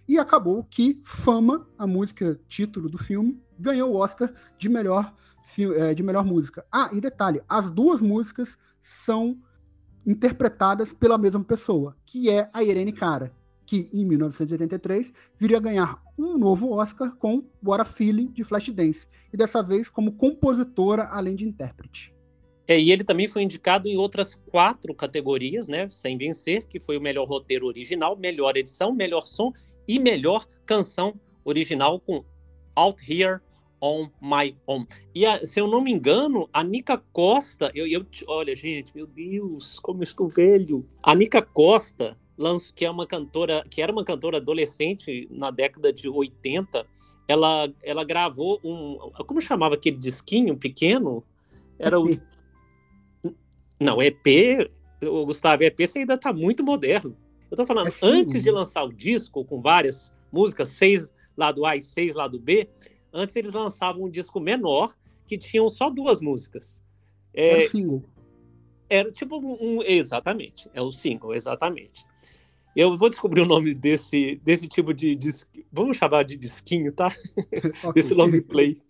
E 0.06 0.18
acabou 0.18 0.64
que 0.64 1.00
Fama, 1.04 1.66
a 1.78 1.86
música 1.86 2.38
título 2.48 2.88
do 2.88 2.98
filme, 2.98 3.40
ganhou 3.58 3.92
o 3.92 3.96
Oscar 3.96 4.32
de 4.58 4.68
melhor, 4.68 5.14
eh, 5.58 5.94
de 5.94 6.02
melhor 6.02 6.24
música. 6.24 6.64
Ah, 6.70 6.90
e 6.92 7.00
detalhe, 7.00 7.42
as 7.48 7.70
duas 7.70 8.00
músicas 8.00 8.58
são 8.80 9.38
interpretadas 10.06 10.92
pela 10.92 11.16
mesma 11.16 11.42
pessoa, 11.42 11.96
que 12.04 12.28
é 12.28 12.50
a 12.52 12.62
Irene 12.62 12.92
Cara, 12.92 13.32
que 13.64 13.88
em 13.92 14.04
1983 14.04 15.12
viria 15.38 15.56
a 15.56 15.60
ganhar 15.60 16.02
um 16.18 16.36
novo 16.36 16.72
Oscar 16.72 17.14
com 17.16 17.48
What 17.62 17.80
a 17.80 17.84
Feeling 17.84 18.30
de 18.30 18.44
Flashdance, 18.44 19.08
e 19.32 19.36
dessa 19.36 19.62
vez 19.62 19.88
como 19.88 20.12
compositora 20.12 21.04
além 21.04 21.34
de 21.34 21.46
intérprete. 21.46 22.13
É, 22.66 22.78
e 22.78 22.90
ele 22.90 23.04
também 23.04 23.28
foi 23.28 23.42
indicado 23.42 23.88
em 23.88 23.96
outras 23.96 24.34
quatro 24.34 24.94
categorias, 24.94 25.68
né, 25.68 25.88
sem 25.90 26.16
vencer, 26.16 26.66
que 26.66 26.80
foi 26.80 26.96
o 26.96 27.00
melhor 27.00 27.28
roteiro 27.28 27.66
original, 27.66 28.16
melhor 28.16 28.56
edição, 28.56 28.94
melhor 28.94 29.26
som 29.26 29.52
e 29.86 29.98
melhor 29.98 30.46
canção 30.64 31.14
original 31.44 32.00
com 32.00 32.24
Out 32.74 33.02
Here 33.06 33.40
on 33.80 34.08
My 34.20 34.56
Own. 34.66 34.86
E 35.14 35.26
a, 35.26 35.44
se 35.44 35.60
eu 35.60 35.68
não 35.68 35.82
me 35.82 35.92
engano, 35.92 36.48
a 36.50 36.64
Nica 36.64 36.96
Costa, 37.12 37.70
eu, 37.74 37.86
eu, 37.86 38.06
olha 38.26 38.56
gente, 38.56 38.94
meu 38.94 39.06
Deus, 39.06 39.78
como 39.78 40.00
eu 40.00 40.04
estou 40.04 40.26
velho. 40.26 40.86
A 41.02 41.14
Nica 41.14 41.42
Costa, 41.42 42.16
que 42.74 42.86
é 42.86 42.90
uma 42.90 43.06
cantora, 43.06 43.62
que 43.68 43.82
era 43.82 43.92
uma 43.92 44.02
cantora 44.02 44.38
adolescente 44.38 45.28
na 45.30 45.50
década 45.50 45.92
de 45.92 46.08
80, 46.08 46.86
ela, 47.28 47.70
ela 47.82 48.04
gravou 48.04 48.58
um, 48.64 48.96
como 49.26 49.40
chamava 49.40 49.74
aquele 49.74 49.98
disquinho 49.98 50.56
pequeno? 50.56 51.22
Era 51.78 52.00
o 52.00 52.06
Não, 53.80 54.02
EP, 54.02 54.70
Gustavo, 55.00 55.62
EP 55.62 55.78
você 55.80 56.00
ainda 56.00 56.16
tá 56.16 56.32
muito 56.32 56.64
moderno. 56.64 57.16
Eu 57.50 57.56
tô 57.56 57.66
falando, 57.66 57.88
é 57.88 57.92
antes 58.02 58.42
de 58.42 58.50
lançar 58.50 58.84
o 58.84 58.92
disco 58.92 59.44
com 59.44 59.60
várias 59.60 60.12
músicas, 60.32 60.68
seis 60.68 61.10
lado 61.36 61.64
A 61.64 61.76
e 61.76 61.82
seis 61.82 62.14
lado 62.14 62.38
B, 62.38 62.68
Antes 63.14 63.36
eles 63.36 63.52
lançavam 63.52 64.02
um 64.02 64.10
disco 64.10 64.40
menor 64.40 64.92
que 65.24 65.38
tinham 65.38 65.68
só 65.68 65.88
duas 65.88 66.20
músicas. 66.20 66.82
É, 67.32 67.60
era 67.60 67.68
single. 67.68 68.02
Era 68.90 69.12
tipo 69.12 69.38
um, 69.38 69.78
um, 69.78 69.82
Exatamente, 69.84 70.68
é 70.74 70.82
o 70.82 70.90
single, 70.90 71.32
exatamente. 71.32 72.04
Eu 72.74 72.96
vou 72.96 73.08
descobrir 73.08 73.40
o 73.40 73.46
nome 73.46 73.72
desse, 73.72 74.40
desse 74.44 74.66
tipo 74.66 74.92
de 74.92 75.14
disco. 75.14 75.48
Vamos 75.72 75.96
chamar 75.96 76.24
de 76.24 76.36
disquinho, 76.36 76.92
tá? 76.92 77.06
okay. 77.84 77.92
Desse 77.94 78.12
long 78.12 78.40
play. 78.42 78.82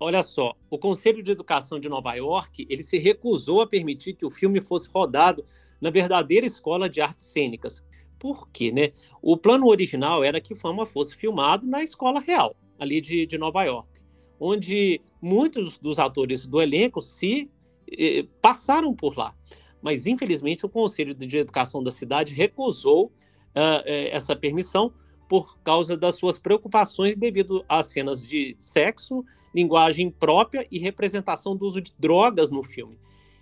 Olha 0.00 0.22
só, 0.22 0.54
o 0.70 0.78
Conselho 0.78 1.22
de 1.22 1.32
Educação 1.32 1.80
de 1.80 1.88
Nova 1.88 2.14
York 2.14 2.66
ele 2.70 2.82
se 2.82 2.98
recusou 2.98 3.60
a 3.60 3.66
permitir 3.66 4.14
que 4.14 4.24
o 4.24 4.30
filme 4.30 4.60
fosse 4.60 4.88
rodado 4.88 5.44
na 5.80 5.90
verdadeira 5.90 6.46
escola 6.46 6.88
de 6.88 7.00
artes 7.00 7.24
cênicas. 7.24 7.84
Por 8.18 8.48
quê, 8.50 8.70
né? 8.70 8.92
O 9.20 9.36
plano 9.36 9.66
original 9.66 10.22
era 10.22 10.40
que 10.40 10.54
Fama 10.54 10.86
fosse 10.86 11.16
filmado 11.16 11.66
na 11.66 11.82
escola 11.82 12.20
real 12.20 12.54
ali 12.78 13.00
de, 13.00 13.26
de 13.26 13.36
Nova 13.36 13.64
York, 13.64 14.04
onde 14.38 15.00
muitos 15.20 15.78
dos 15.78 15.98
atores 15.98 16.46
do 16.46 16.60
elenco 16.60 17.00
se 17.00 17.50
eh, 17.90 18.24
passaram 18.40 18.94
por 18.94 19.18
lá. 19.18 19.34
Mas, 19.82 20.06
infelizmente, 20.06 20.64
o 20.64 20.68
Conselho 20.68 21.14
de 21.14 21.38
Educação 21.38 21.82
da 21.82 21.90
cidade 21.90 22.34
recusou 22.34 23.06
uh, 23.06 23.82
essa 23.84 24.34
permissão 24.34 24.92
por 25.28 25.58
causa 25.58 25.96
das 25.96 26.14
suas 26.14 26.38
preocupações 26.38 27.14
devido 27.14 27.64
às 27.68 27.88
cenas 27.88 28.26
de 28.26 28.56
sexo, 28.58 29.24
linguagem 29.54 30.10
própria 30.10 30.66
e 30.70 30.78
representação 30.78 31.54
do 31.54 31.66
uso 31.66 31.80
de 31.80 31.94
drogas 31.98 32.50
no 32.50 32.62
filme. 32.62 32.98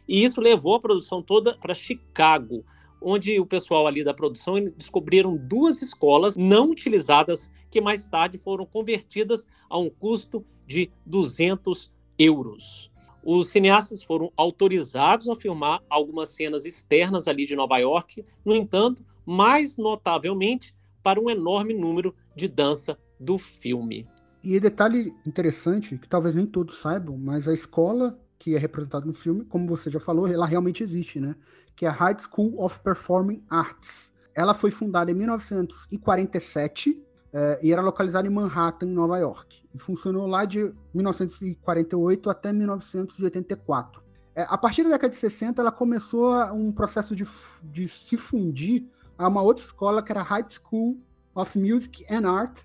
E 0.09 0.25
isso 0.25 0.41
levou 0.41 0.75
a 0.75 0.81
produção 0.81 1.23
toda 1.23 1.57
para 1.57 1.75
Chicago, 1.75 2.65
onde 3.01 3.39
o 3.39 3.47
pessoal 3.47 3.87
ali 3.87 4.03
da 4.03 4.15
produção 4.15 4.57
descobriram 4.77 5.37
duas 5.37 5.81
escolas 5.81 6.37
não 6.37 6.71
utilizadas 6.71 7.51
que 7.71 7.81
mais 7.81 8.07
tarde 8.07 8.39
foram 8.39 8.67
convertidas 8.67 9.47
a 9.69 9.79
um 9.79 9.89
custo 9.89 10.45
de 10.67 10.91
200 11.05 11.93
euros. 12.19 12.91
Os 13.23 13.49
cineastas 13.49 14.03
foram 14.03 14.33
autorizados 14.37 15.29
a 15.29 15.35
filmar 15.35 15.83
algumas 15.91 16.31
cenas 16.31 16.65
externas 16.65 17.27
ali 17.27 17.45
de 17.45 17.57
Nova 17.57 17.77
York, 17.79 18.25
no 18.45 18.55
entanto, 18.55 19.05
mais 19.25 19.77
notavelmente 19.77 20.76
para 21.07 21.21
um 21.21 21.31
enorme 21.31 21.73
número 21.73 22.13
de 22.35 22.49
dança 22.49 22.99
do 23.21 23.39
filme. 23.39 24.09
E 24.43 24.59
detalhe 24.59 25.15
interessante, 25.25 25.97
que 25.97 26.09
talvez 26.09 26.35
nem 26.35 26.45
todos 26.45 26.79
saibam, 26.79 27.17
mas 27.17 27.47
a 27.47 27.55
escola 27.55 28.19
que 28.37 28.57
é 28.57 28.59
representada 28.59 29.07
no 29.07 29.13
filme, 29.13 29.45
como 29.45 29.69
você 29.69 29.89
já 29.89 30.01
falou, 30.01 30.27
ela 30.27 30.45
realmente 30.45 30.83
existe, 30.83 31.21
né? 31.21 31.37
Que 31.77 31.87
é 31.87 31.89
a 31.89 31.93
High 31.93 32.17
School 32.19 32.61
of 32.61 32.81
Performing 32.81 33.41
Arts. 33.49 34.13
Ela 34.35 34.53
foi 34.53 34.73
fundada 34.73 35.09
em 35.09 35.15
1947 35.15 37.01
é, 37.33 37.61
e 37.63 37.73
era 37.73 37.83
localizada 37.83 38.27
em 38.27 38.31
Manhattan, 38.31 38.87
em 38.87 38.93
Nova 38.93 39.17
York. 39.17 39.63
E 39.73 39.79
funcionou 39.79 40.27
lá 40.27 40.45
de 40.45 40.75
1948 40.93 42.29
até 42.29 42.53
1984. 42.53 44.03
É, 44.35 44.45
a 44.49 44.59
partir 44.59 44.83
da 44.83 44.91
década 44.91 45.11
de 45.11 45.17
60, 45.17 45.63
ela 45.63 45.71
começou 45.71 46.35
um 46.53 46.73
processo 46.73 47.15
de, 47.15 47.25
de 47.63 47.87
se 47.87 48.17
fundir 48.17 48.91
a 49.19 49.29
uma 49.29 49.43
outra 49.43 49.65
escola 49.65 50.03
que 50.03 50.13
era 50.13 50.23
High 50.23 50.47
School 50.49 50.99
of 51.35 51.59
Music 51.59 52.05
and 52.11 52.29
Art, 52.29 52.61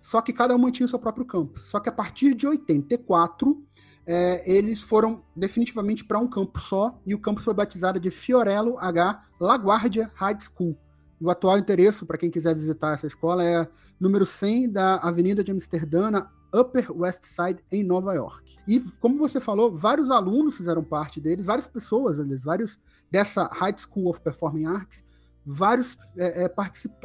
só 0.00 0.20
que 0.20 0.32
cada 0.32 0.54
uma 0.54 0.70
tinha 0.70 0.86
o 0.86 0.88
seu 0.88 0.98
próprio 0.98 1.24
campus. 1.24 1.62
Só 1.70 1.80
que 1.80 1.88
a 1.88 1.92
partir 1.92 2.34
de 2.34 2.46
84, 2.46 3.64
é, 4.06 4.50
eles 4.50 4.80
foram 4.80 5.24
definitivamente 5.34 6.04
para 6.04 6.18
um 6.18 6.28
campus 6.28 6.64
só, 6.64 7.00
e 7.06 7.14
o 7.14 7.18
campus 7.18 7.44
foi 7.44 7.54
batizado 7.54 7.98
de 7.98 8.10
Fiorello 8.10 8.78
H. 8.78 9.22
LaGuardia 9.40 10.10
High 10.14 10.38
School. 10.40 10.78
O 11.20 11.30
atual 11.30 11.58
endereço, 11.58 12.04
para 12.04 12.18
quem 12.18 12.30
quiser 12.30 12.54
visitar 12.54 12.92
essa 12.92 13.06
escola, 13.06 13.42
é 13.42 13.66
número 13.98 14.26
100 14.26 14.72
da 14.72 14.96
Avenida 14.96 15.42
de 15.42 15.52
Amsterdã, 15.52 16.10
na 16.10 16.30
Upper 16.54 16.86
West 16.94 17.24
Side, 17.24 17.64
em 17.72 17.82
Nova 17.82 18.14
York. 18.14 18.56
E, 18.68 18.80
como 19.00 19.18
você 19.18 19.40
falou, 19.40 19.76
vários 19.76 20.10
alunos 20.10 20.56
fizeram 20.56 20.84
parte 20.84 21.20
deles, 21.20 21.46
várias 21.46 21.66
pessoas, 21.66 22.20
aliás, 22.20 22.44
vários 22.44 22.80
dessa 23.10 23.46
High 23.52 23.76
School 23.78 24.10
of 24.10 24.20
Performing 24.20 24.66
Arts, 24.66 25.04
vários 25.44 25.96
é, 26.16 26.44
é, 26.44 26.52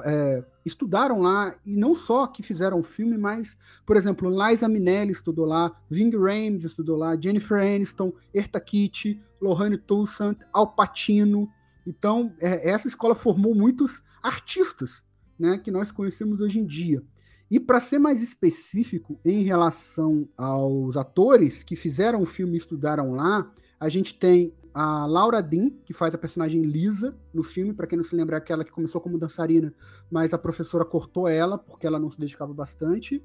é, 0.05 0.46
estudaram 0.65 1.22
lá, 1.22 1.55
e 1.65 1.75
não 1.75 1.93
só 1.93 2.27
que 2.27 2.41
fizeram 2.41 2.79
o 2.79 2.84
filme, 2.84 3.17
mas, 3.17 3.58
por 3.86 3.98
exemplo, 3.98 4.29
Liza 4.29 4.67
Minnelli 4.67 5.12
estudou 5.12 5.46
lá, 5.46 5.75
Ving 5.89 6.15
Rhames 6.15 6.63
estudou 6.63 6.98
lá, 6.98 7.19
Jennifer 7.19 7.60
Aniston, 7.60 8.13
Erta 8.34 8.60
Kitt, 8.60 9.22
Lohane 9.41 9.77
Toussaint, 9.77 10.38
Al 10.53 10.74
Pacino. 10.74 11.50
Então, 11.86 12.34
é, 12.39 12.69
essa 12.69 12.88
escola 12.88 13.15
formou 13.15 13.53
muitos 13.53 14.01
artistas 14.22 15.03
né, 15.38 15.58
que 15.58 15.72
nós 15.72 15.91
conhecemos 15.91 16.41
hoje 16.41 16.60
em 16.60 16.65
dia. 16.65 17.03
E 17.51 17.60
para 17.60 17.79
ser 17.79 17.98
mais 17.98 18.22
específico 18.22 19.19
em 19.25 19.41
relação 19.41 20.29
aos 20.38 20.96
atores 20.96 21.63
que 21.63 21.75
fizeram 21.75 22.22
o 22.22 22.25
filme 22.25 22.53
e 22.53 22.58
estudaram 22.58 23.13
lá, 23.13 23.51
a 23.79 23.89
gente 23.89 24.13
tem 24.13 24.53
a 24.73 25.05
Laura 25.05 25.41
Dean, 25.41 25.71
que 25.85 25.93
faz 25.93 26.13
a 26.13 26.17
personagem 26.17 26.61
Lisa 26.61 27.17
no 27.33 27.43
filme, 27.43 27.73
para 27.73 27.88
quem 27.88 27.97
não 27.97 28.03
se 28.03 28.15
lembra, 28.15 28.35
é 28.35 28.39
aquela 28.39 28.63
que 28.63 28.71
começou 28.71 29.01
como 29.01 29.17
dançarina, 29.17 29.73
mas 30.09 30.33
a 30.33 30.38
professora 30.38 30.85
cortou 30.85 31.27
ela 31.27 31.57
porque 31.57 31.88
ela 31.88 31.99
não 31.99 32.09
se 32.09 32.19
dedicava 32.19 32.53
bastante. 32.53 33.23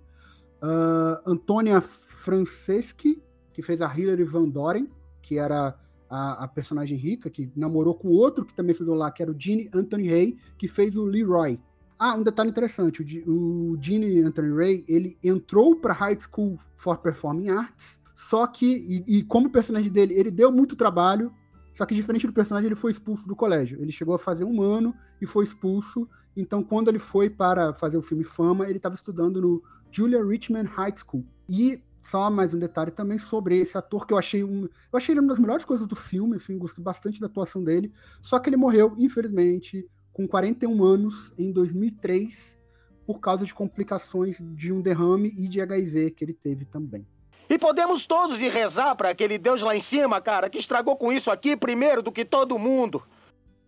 Uh, 0.63 1.21
Antônia 1.27 1.81
Franceschi, 1.81 3.23
que 3.53 3.63
fez 3.63 3.81
a 3.81 3.95
Hilary 3.95 4.25
Van 4.25 4.49
Doren, 4.49 4.89
que 5.21 5.39
era 5.39 5.79
a, 6.09 6.45
a, 6.45 6.49
personagem 6.49 6.97
rica, 6.97 7.29
que 7.29 7.51
namorou 7.55 7.95
com 7.95 8.09
outro 8.09 8.45
que 8.45 8.55
também 8.55 8.73
estudou 8.73 8.95
lá, 8.95 9.11
que 9.11 9.23
era 9.23 9.31
o 9.31 9.37
Gene 9.39 9.69
Anthony 9.75 10.09
Ray, 10.09 10.37
que 10.59 10.69
fez 10.69 10.97
o 10.97 11.05
Leroy. 11.05 11.61
Ah, 11.99 12.15
um 12.15 12.23
detalhe 12.23 12.51
interessante, 12.51 13.03
o, 13.27 13.73
o 13.73 13.79
Gene 13.81 14.21
Anthony 14.23 14.55
Ray, 14.55 14.85
ele 14.89 15.19
entrou 15.23 15.77
para 15.77 15.93
High 15.93 16.19
School 16.21 16.59
for 16.77 16.99
Performing 16.99 17.51
Arts, 17.51 18.01
só 18.15 18.47
que, 18.47 18.67
e, 19.07 19.19
e 19.19 19.23
como 19.23 19.51
personagem 19.51 19.91
dele, 19.91 20.15
ele 20.15 20.31
deu 20.31 20.53
muito 20.53 20.77
trabalho, 20.77 21.33
só 21.75 21.85
que 21.85 21.95
diferente 21.95 22.27
do 22.27 22.33
personagem, 22.33 22.69
ele 22.69 22.77
foi 22.77 22.93
expulso 22.93 23.27
do 23.27 23.35
colégio. 23.35 23.83
Ele 23.83 23.91
chegou 23.91 24.15
a 24.15 24.19
fazer 24.19 24.45
um 24.45 24.63
ano 24.63 24.95
e 25.21 25.27
foi 25.27 25.43
expulso. 25.43 26.09
Então, 26.37 26.63
quando 26.63 26.89
ele 26.89 27.01
foi 27.01 27.29
para 27.29 27.75
fazer 27.75 27.97
o 27.97 28.03
filme 28.03 28.23
Fama, 28.23 28.67
ele 28.67 28.77
estava 28.77 28.95
estudando 28.95 29.43
no 29.43 29.63
Julia 29.91 30.25
Richmond 30.25 30.69
High 30.69 30.95
School. 30.97 31.27
E 31.49 31.83
só 32.01 32.31
mais 32.31 32.55
um 32.55 32.59
detalhe 32.59 32.93
também 32.93 33.19
sobre 33.19 33.57
esse 33.57 33.77
ator 33.77 34.07
que 34.07 34.13
eu 34.13 34.19
achei 34.19 34.45
um, 34.45 34.65
eu 34.65 34.97
achei 34.97 35.15
ele 35.15 35.21
uma 35.21 35.31
das 35.31 35.39
melhores 35.39 35.65
coisas 35.65 35.87
do 35.87 35.97
filme, 35.97 36.37
assim, 36.37 36.59
gostei 36.59 36.85
bastante 36.85 37.19
da 37.19 37.27
atuação 37.27 37.65
dele. 37.65 37.93
Só 38.23 38.39
que 38.39 38.49
ele 38.49 38.57
morreu, 38.57 38.95
infelizmente, 38.97 39.89
com 40.13 40.29
41 40.29 40.85
anos 40.85 41.33
em 41.37 41.51
2003 41.51 42.57
por 43.05 43.21
causa 43.21 43.45
de 43.45 43.53
complicações 43.53 44.39
de 44.41 44.73
um 44.73 44.81
derrame 44.81 45.33
e 45.37 45.49
de 45.49 45.61
HIV 45.61 46.13
que 46.13 46.25
ele 46.25 46.35
teve 46.35 46.65
também. 46.65 47.07
E 47.55 47.59
podemos 47.59 48.05
todos 48.05 48.41
ir 48.41 48.51
rezar 48.51 48.97
para 48.97 49.11
aquele 49.11 49.39
Deus 49.39 49.63
lá 49.63 49.77
em 49.77 49.81
cima, 49.81 50.21
cara, 50.21 50.51
que 50.51 50.59
estragou 50.59 50.97
com 50.97 51.13
isso 51.13 51.31
aqui 51.31 51.57
primeiro 51.57 52.03
do 52.03 52.11
que 52.11 52.25
todo 52.25 52.59
mundo. 52.59 53.01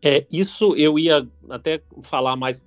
É, 0.03 0.27
isso 0.29 0.75
eu 0.75 0.99
ia 0.99 1.25
até 1.49 1.81
falar 2.03 2.35
mais 2.35 2.67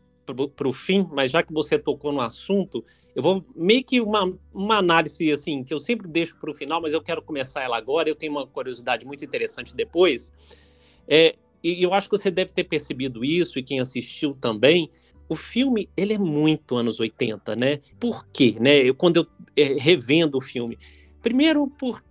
para 0.55 0.67
o 0.67 0.71
fim, 0.71 1.05
mas 1.11 1.31
já 1.31 1.43
que 1.43 1.51
você 1.51 1.77
tocou 1.77 2.13
no 2.13 2.21
assunto, 2.21 2.85
eu 3.13 3.21
vou 3.21 3.43
meio 3.53 3.83
que 3.83 3.99
uma, 3.99 4.33
uma 4.53 4.77
análise 4.77 5.29
assim, 5.29 5.61
que 5.61 5.73
eu 5.73 5.79
sempre 5.79 6.07
deixo 6.07 6.37
para 6.37 6.51
o 6.51 6.53
final, 6.53 6.81
mas 6.81 6.93
eu 6.93 7.01
quero 7.01 7.21
começar 7.21 7.63
ela 7.63 7.75
agora. 7.75 8.07
Eu 8.07 8.15
tenho 8.15 8.31
uma 8.31 8.47
curiosidade 8.47 9.05
muito 9.05 9.25
interessante 9.25 9.75
depois. 9.75 10.31
É, 11.05 11.35
e 11.61 11.83
eu 11.83 11.93
acho 11.93 12.09
que 12.09 12.17
você 12.17 12.31
deve 12.31 12.53
ter 12.53 12.63
percebido 12.63 13.25
isso, 13.25 13.59
e 13.59 13.63
quem 13.63 13.81
assistiu 13.81 14.37
também. 14.39 14.89
O 15.27 15.35
filme, 15.35 15.89
ele 15.97 16.13
é 16.13 16.17
muito 16.17 16.77
anos 16.77 16.97
80, 16.97 17.57
né? 17.57 17.79
Por 17.99 18.25
quê? 18.31 18.55
Né? 18.57 18.77
Eu, 18.77 18.95
quando 18.95 19.17
eu 19.17 19.27
é, 19.55 19.73
revendo 19.73 20.37
o 20.37 20.41
filme, 20.41 20.77
Primeiro, 21.21 21.67
por 21.67 22.03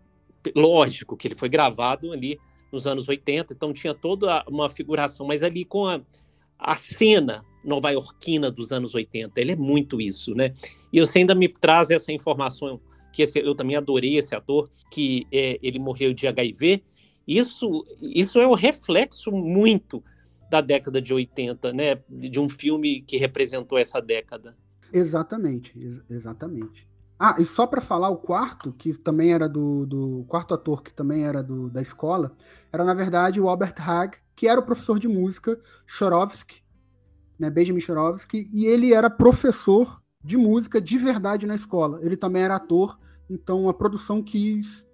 lógico 0.55 1.17
que 1.17 1.29
ele 1.29 1.35
foi 1.35 1.49
gravado 1.49 2.13
ali 2.13 2.39
nos 2.73 2.87
anos 2.87 3.09
80, 3.09 3.55
então 3.55 3.73
tinha 3.73 3.95
toda 3.95 4.45
uma 4.49 4.69
figuração, 4.69 5.27
mas 5.27 5.43
ali 5.43 5.65
com 5.65 5.87
a, 5.87 6.01
a 6.59 6.75
cena 6.75 7.43
nova-iorquina 7.65 8.51
dos 8.51 8.73
anos 8.73 8.95
80, 8.95 9.41
ele 9.41 9.53
é 9.53 9.57
muito 9.57 10.01
isso, 10.01 10.35
né? 10.35 10.55
E 10.93 11.01
você 11.01 11.21
ainda 11.21 11.35
me 11.35 11.49
traz 11.49 11.91
essa 11.91 12.13
informação, 12.13 12.81
que 13.13 13.23
esse, 13.23 13.39
eu 13.39 13.55
também 13.55 13.77
adorei 13.77 14.17
esse 14.17 14.35
ator, 14.35 14.71
que 14.91 15.27
é, 15.33 15.59
ele 15.63 15.79
morreu 15.79 16.13
de 16.13 16.27
HIV. 16.27 16.83
Isso, 17.27 17.85
isso 18.01 18.41
é 18.41 18.47
o 18.47 18.55
reflexo 18.55 19.31
muito 19.31 20.03
da 20.51 20.61
década 20.61 21.01
de 21.01 21.13
80, 21.13 21.73
né? 21.73 21.99
De 22.09 22.41
um 22.41 22.49
filme 22.49 23.03
que 23.03 23.19
representou 23.19 23.77
essa 23.77 24.01
década. 24.01 24.57
Exatamente, 24.93 25.79
ex 25.79 26.01
exatamente. 26.09 26.88
Ah, 27.19 27.35
e 27.39 27.45
só 27.45 27.67
para 27.67 27.81
falar, 27.81 28.11
o 28.11 28.17
quarto, 28.17 28.73
que 28.73 28.95
também 28.95 29.33
era 29.33 29.49
do, 29.49 29.85
do 29.85 30.25
quarto 30.29 30.55
ator, 30.55 30.83
que 30.83 30.93
também 30.93 31.25
era 31.25 31.43
do, 31.43 31.69
da 31.69 31.83
escola, 31.83 32.33
era 32.73 32.85
na 32.85 32.95
verdade 32.95 33.41
o 33.41 33.49
Albert 33.49 33.75
Hag, 33.79 34.19
que 34.37 34.47
era 34.47 34.61
o 34.61 34.63
professor 34.63 35.01
de 35.01 35.09
música 35.09 35.61
Chorovsky, 35.85 36.63
né, 37.37 37.51
Benjamin 37.51 37.81
Chorovsky, 37.81 38.49
e 38.53 38.67
ele 38.67 38.95
era 38.95 39.11
professor 39.11 40.01
de 40.23 40.37
música 40.37 40.81
de 40.81 40.97
verdade 40.97 41.45
na 41.45 41.57
escola. 41.57 41.99
Ele 42.03 42.17
também 42.17 42.43
era 42.43 42.55
ator, 42.55 42.97
então 43.29 43.69
a 43.69 43.75
produção 43.75 44.23
quis 44.23 44.87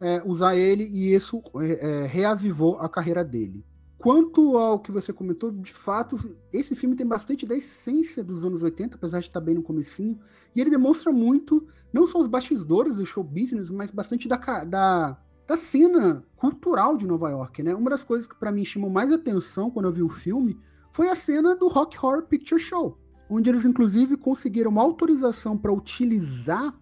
é, 0.00 0.22
usar 0.24 0.54
ele 0.54 0.84
e 0.84 1.12
isso 1.12 1.42
é, 1.56 2.02
é 2.04 2.06
reavivou 2.06 2.78
a 2.78 2.88
carreira 2.88 3.24
dele. 3.24 3.64
Quanto 4.02 4.58
ao 4.58 4.80
que 4.80 4.90
você 4.90 5.12
comentou, 5.12 5.52
de 5.52 5.72
fato, 5.72 6.18
esse 6.52 6.74
filme 6.74 6.96
tem 6.96 7.06
bastante 7.06 7.46
da 7.46 7.56
essência 7.56 8.24
dos 8.24 8.44
anos 8.44 8.60
80, 8.60 8.96
apesar 8.96 9.20
de 9.20 9.28
estar 9.28 9.40
bem 9.40 9.54
no 9.54 9.62
comecinho, 9.62 10.18
e 10.56 10.60
ele 10.60 10.70
demonstra 10.70 11.12
muito, 11.12 11.68
não 11.92 12.04
só 12.04 12.18
os 12.18 12.26
bastidores 12.26 12.96
do 12.96 13.06
show 13.06 13.22
business, 13.22 13.70
mas 13.70 13.92
bastante 13.92 14.26
da, 14.26 14.36
da, 14.64 15.16
da 15.46 15.56
cena 15.56 16.26
cultural 16.34 16.96
de 16.96 17.06
Nova 17.06 17.30
York, 17.30 17.62
né? 17.62 17.76
Uma 17.76 17.90
das 17.90 18.02
coisas 18.02 18.26
que 18.26 18.34
para 18.34 18.50
mim 18.50 18.64
chamou 18.64 18.90
mais 18.90 19.12
atenção 19.12 19.70
quando 19.70 19.86
eu 19.86 19.92
vi 19.92 20.02
o 20.02 20.08
filme 20.08 20.58
foi 20.90 21.08
a 21.08 21.14
cena 21.14 21.54
do 21.54 21.68
Rock 21.68 21.96
Horror 21.96 22.24
Picture 22.24 22.60
Show, 22.60 22.98
onde 23.30 23.50
eles 23.50 23.64
inclusive 23.64 24.16
conseguiram 24.16 24.72
uma 24.72 24.82
autorização 24.82 25.56
para 25.56 25.72
utilizar 25.72 26.76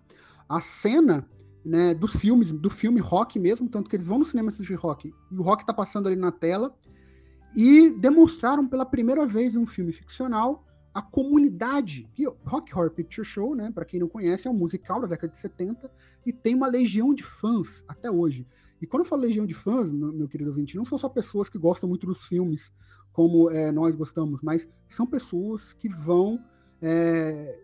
a 0.48 0.58
cena 0.58 1.28
né, 1.62 1.92
dos 1.92 2.16
filmes, 2.16 2.50
do 2.50 2.70
filme 2.70 2.98
rock 2.98 3.38
mesmo, 3.38 3.68
tanto 3.68 3.90
que 3.90 3.96
eles 3.96 4.06
vão 4.06 4.20
no 4.20 4.24
cinema 4.24 4.48
assistir 4.48 4.72
rock, 4.72 5.12
e 5.30 5.36
o 5.36 5.42
rock 5.42 5.66
tá 5.66 5.74
passando 5.74 6.06
ali 6.06 6.16
na 6.16 6.32
tela, 6.32 6.74
e 7.54 7.90
demonstraram 7.90 8.66
pela 8.66 8.86
primeira 8.86 9.26
vez 9.26 9.54
em 9.54 9.58
um 9.58 9.66
filme 9.66 9.92
ficcional 9.92 10.64
a 10.92 11.00
comunidade. 11.00 12.08
E 12.18 12.26
Rock 12.44 12.74
Horror 12.74 12.90
Picture 12.90 13.24
Show, 13.24 13.54
né, 13.54 13.70
para 13.72 13.84
quem 13.84 14.00
não 14.00 14.08
conhece, 14.08 14.46
é 14.46 14.50
um 14.50 14.54
musical 14.54 15.00
da 15.00 15.06
década 15.06 15.32
de 15.32 15.38
70 15.38 15.90
e 16.26 16.32
tem 16.32 16.54
uma 16.54 16.66
legião 16.66 17.14
de 17.14 17.22
fãs 17.22 17.84
até 17.88 18.10
hoje. 18.10 18.46
E 18.80 18.86
quando 18.86 19.02
eu 19.02 19.08
falo 19.08 19.22
legião 19.22 19.46
de 19.46 19.54
fãs, 19.54 19.90
meu, 19.90 20.28
querido 20.28 20.50
ouvinte, 20.50 20.76
não 20.76 20.84
são 20.84 20.96
só 20.96 21.08
pessoas 21.08 21.48
que 21.48 21.58
gostam 21.58 21.88
muito 21.88 22.06
dos 22.06 22.24
filmes, 22.24 22.72
como 23.12 23.50
é, 23.50 23.70
nós 23.70 23.94
gostamos, 23.94 24.40
mas 24.42 24.68
são 24.88 25.06
pessoas 25.06 25.72
que 25.72 25.88
vão 25.88 26.42
é, 26.80 27.58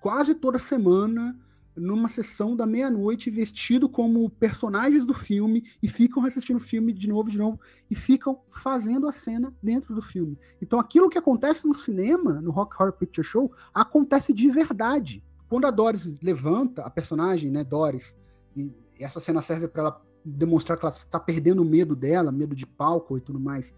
quase 0.00 0.34
toda 0.34 0.58
semana 0.58 1.38
numa 1.78 2.08
sessão 2.08 2.56
da 2.56 2.66
meia-noite 2.66 3.30
vestido 3.30 3.88
como 3.88 4.28
personagens 4.30 5.04
do 5.04 5.14
filme 5.14 5.64
e 5.82 5.88
ficam 5.88 6.24
assistindo 6.24 6.56
o 6.56 6.60
filme 6.60 6.92
de 6.92 7.08
novo, 7.08 7.30
de 7.30 7.38
novo 7.38 7.60
e 7.90 7.94
ficam 7.94 8.40
fazendo 8.50 9.08
a 9.08 9.12
cena 9.12 9.54
dentro 9.62 9.94
do 9.94 10.02
filme. 10.02 10.38
Então 10.60 10.78
aquilo 10.78 11.08
que 11.08 11.18
acontece 11.18 11.66
no 11.66 11.74
cinema, 11.74 12.40
no 12.40 12.50
Rock 12.50 12.80
Horror 12.80 12.92
Picture 12.92 13.26
Show, 13.26 13.52
acontece 13.72 14.32
de 14.32 14.50
verdade. 14.50 15.24
Quando 15.48 15.66
a 15.66 15.70
Doris 15.70 16.10
levanta, 16.22 16.82
a 16.82 16.90
personagem, 16.90 17.50
né, 17.50 17.64
Doris, 17.64 18.16
e 18.54 18.70
essa 18.98 19.20
cena 19.20 19.40
serve 19.40 19.68
para 19.68 19.82
ela 19.82 20.02
demonstrar 20.24 20.76
que 20.76 20.84
ela 20.84 20.94
está 20.94 21.18
perdendo 21.18 21.62
o 21.62 21.64
medo 21.64 21.96
dela, 21.96 22.30
medo 22.30 22.54
de 22.54 22.66
palco 22.66 23.16
e 23.16 23.20
tudo 23.20 23.40
mais 23.40 23.72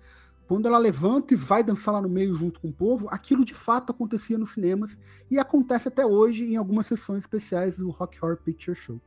quando 0.50 0.66
ela 0.66 0.78
levanta 0.78 1.32
e 1.32 1.36
vai 1.36 1.62
dançar 1.62 1.94
lá 1.94 2.02
no 2.02 2.08
meio 2.08 2.34
junto 2.34 2.58
com 2.58 2.66
o 2.66 2.72
povo, 2.72 3.06
aquilo 3.08 3.44
de 3.44 3.54
fato 3.54 3.92
acontecia 3.92 4.36
nos 4.36 4.54
cinemas 4.54 4.98
e 5.30 5.38
acontece 5.38 5.86
até 5.86 6.04
hoje 6.04 6.42
em 6.42 6.56
algumas 6.56 6.88
sessões 6.88 7.18
especiais 7.18 7.76
do 7.76 7.88
Rock 7.90 8.18
Horror 8.20 8.36
Picture 8.38 8.76
Show. 8.76 9.00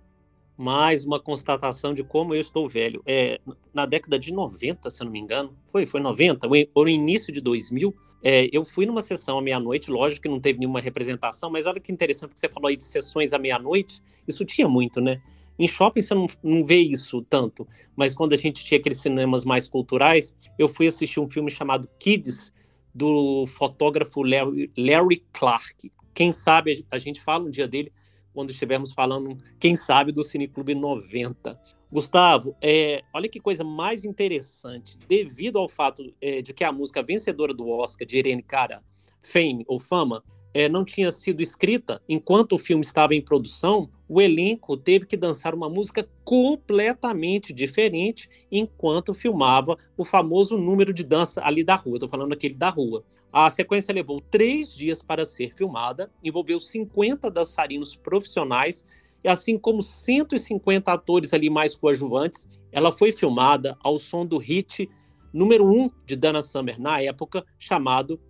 Mais 0.57 1.03
uma 1.03 1.19
constatação 1.19 1.93
de 1.93 2.01
como 2.01 2.33
eu 2.33 2.39
estou 2.39 2.69
velho. 2.69 3.03
É, 3.05 3.41
na 3.73 3.85
década 3.85 4.17
de 4.17 4.31
90, 4.31 4.89
se 4.89 5.01
eu 5.01 5.05
não 5.05 5.11
me 5.11 5.19
engano, 5.19 5.53
foi, 5.69 5.85
foi 5.85 5.99
90, 5.99 6.47
ou 6.73 6.83
no 6.85 6.89
início 6.89 7.33
de 7.33 7.41
2000, 7.41 7.93
é, 8.23 8.47
eu 8.49 8.63
fui 8.63 8.85
numa 8.85 9.01
sessão 9.01 9.37
à 9.37 9.41
meia-noite, 9.41 9.91
lógico 9.91 10.21
que 10.21 10.29
não 10.29 10.39
teve 10.39 10.59
nenhuma 10.59 10.79
representação, 10.79 11.51
mas 11.51 11.65
olha 11.65 11.81
que 11.81 11.91
interessante 11.91 12.35
que 12.35 12.39
você 12.39 12.47
falou 12.47 12.69
aí 12.69 12.77
de 12.77 12.83
sessões 12.83 13.33
à 13.33 13.37
meia-noite, 13.37 14.01
isso 14.25 14.45
tinha 14.45 14.69
muito, 14.69 15.01
né? 15.01 15.21
Em 15.57 15.67
shopping 15.67 16.01
você 16.01 16.13
não, 16.13 16.27
não 16.43 16.65
vê 16.65 16.79
isso 16.79 17.21
tanto, 17.21 17.67
mas 17.95 18.13
quando 18.13 18.33
a 18.33 18.37
gente 18.37 18.63
tinha 18.65 18.79
aqueles 18.79 18.99
cinemas 18.99 19.45
mais 19.45 19.67
culturais, 19.67 20.35
eu 20.57 20.67
fui 20.67 20.87
assistir 20.87 21.19
um 21.19 21.29
filme 21.29 21.51
chamado 21.51 21.87
Kids, 21.99 22.51
do 22.93 23.45
fotógrafo 23.47 24.21
Larry, 24.21 24.71
Larry 24.77 25.25
Clark. 25.33 25.91
Quem 26.13 26.31
sabe 26.31 26.85
a 26.91 26.97
gente 26.99 27.19
fala 27.21 27.45
um 27.45 27.49
dia 27.49 27.67
dele, 27.67 27.91
quando 28.33 28.51
estivermos 28.51 28.93
falando, 28.93 29.37
quem 29.59 29.75
sabe, 29.75 30.11
do 30.11 30.23
Cineclube 30.23 30.75
90. 30.75 31.59
Gustavo, 31.91 32.55
é, 32.61 33.03
olha 33.13 33.29
que 33.29 33.39
coisa 33.39 33.63
mais 33.63 34.03
interessante. 34.03 34.97
Devido 35.07 35.59
ao 35.59 35.69
fato 35.69 36.13
é, 36.19 36.41
de 36.41 36.53
que 36.53 36.63
a 36.63 36.71
música 36.71 37.03
vencedora 37.03 37.53
do 37.53 37.67
Oscar, 37.69 38.07
de 38.07 38.17
Irene 38.17 38.41
Cara, 38.41 38.83
Fame 39.21 39.63
ou 39.67 39.79
Fama, 39.79 40.23
é, 40.53 40.69
não 40.69 40.85
tinha 40.85 41.11
sido 41.11 41.41
escrita 41.41 42.01
enquanto 42.07 42.53
o 42.53 42.59
filme 42.59 42.83
estava 42.83 43.15
em 43.15 43.21
produção, 43.21 43.89
o 44.07 44.21
elenco 44.21 44.77
teve 44.77 45.05
que 45.05 45.17
dançar 45.17 45.55
uma 45.55 45.67
música 45.67 46.07
completamente 46.23 47.51
diferente 47.51 48.29
enquanto 48.51 49.13
filmava 49.13 49.75
o 49.97 50.05
famoso 50.05 50.57
número 50.57 50.93
de 50.93 51.03
dança 51.03 51.41
ali 51.43 51.63
da 51.63 51.75
rua. 51.75 51.95
Estou 51.95 52.09
falando 52.09 52.33
aquele 52.33 52.53
da 52.53 52.69
rua. 52.69 53.03
A 53.31 53.49
sequência 53.49 53.93
levou 53.93 54.21
três 54.21 54.75
dias 54.75 55.01
para 55.01 55.25
ser 55.25 55.55
filmada, 55.55 56.11
envolveu 56.23 56.59
50 56.59 57.31
dançarinos 57.31 57.95
profissionais 57.95 58.85
e 59.23 59.29
assim 59.29 59.57
como 59.57 59.81
150 59.81 60.91
atores 60.91 61.33
ali 61.33 61.49
mais 61.49 61.75
coadjuvantes, 61.75 62.47
ela 62.71 62.91
foi 62.91 63.11
filmada 63.11 63.75
ao 63.81 63.97
som 63.97 64.25
do 64.25 64.37
hit 64.37 64.87
número 65.33 65.65
um 65.65 65.89
de 66.05 66.15
Dana 66.15 66.43
Summer 66.43 66.79
na 66.79 67.01
época, 67.01 67.43
chamado 67.57 68.21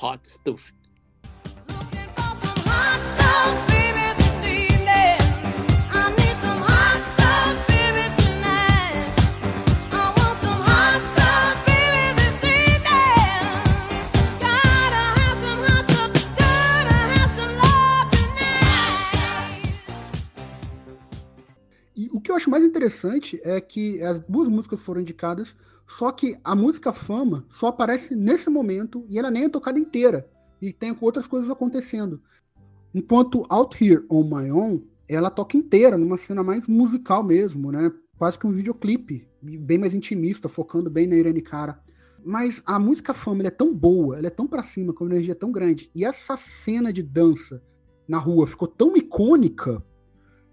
Hot 0.00 0.28
Stuff. 0.28 0.72
Mais 22.52 22.64
interessante 22.64 23.40
é 23.42 23.58
que 23.60 24.02
as 24.02 24.20
duas 24.20 24.46
músicas 24.46 24.82
foram 24.82 25.00
indicadas, 25.00 25.56
só 25.86 26.12
que 26.12 26.38
a 26.44 26.54
música 26.54 26.92
Fama 26.92 27.46
só 27.48 27.68
aparece 27.68 28.14
nesse 28.14 28.50
momento 28.50 29.06
e 29.08 29.18
ela 29.18 29.30
nem 29.30 29.44
é 29.44 29.48
tocada 29.48 29.78
inteira. 29.78 30.28
E 30.60 30.70
tem 30.70 30.94
outras 31.00 31.26
coisas 31.26 31.48
acontecendo. 31.48 32.22
Enquanto 32.94 33.46
Out 33.48 33.82
Here 33.82 34.04
on 34.10 34.24
My 34.24 34.50
Own, 34.50 34.82
ela 35.08 35.30
toca 35.30 35.56
inteira, 35.56 35.96
numa 35.96 36.18
cena 36.18 36.42
mais 36.42 36.68
musical 36.68 37.22
mesmo, 37.22 37.72
né? 37.72 37.90
Quase 38.18 38.38
que 38.38 38.46
um 38.46 38.52
videoclipe, 38.52 39.26
bem 39.40 39.78
mais 39.78 39.94
intimista, 39.94 40.46
focando 40.46 40.90
bem 40.90 41.06
na 41.06 41.16
Irene 41.16 41.40
Cara. 41.40 41.82
Mas 42.22 42.62
a 42.66 42.78
música 42.78 43.14
Fama 43.14 43.44
é 43.44 43.50
tão 43.50 43.74
boa, 43.74 44.18
ela 44.18 44.26
é 44.26 44.30
tão 44.30 44.46
para 44.46 44.62
cima, 44.62 44.92
com 44.92 45.04
uma 45.04 45.14
energia 45.14 45.34
tão 45.34 45.50
grande. 45.50 45.90
E 45.94 46.04
essa 46.04 46.36
cena 46.36 46.92
de 46.92 47.02
dança 47.02 47.62
na 48.06 48.18
rua 48.18 48.46
ficou 48.46 48.68
tão 48.68 48.94
icônica, 48.94 49.82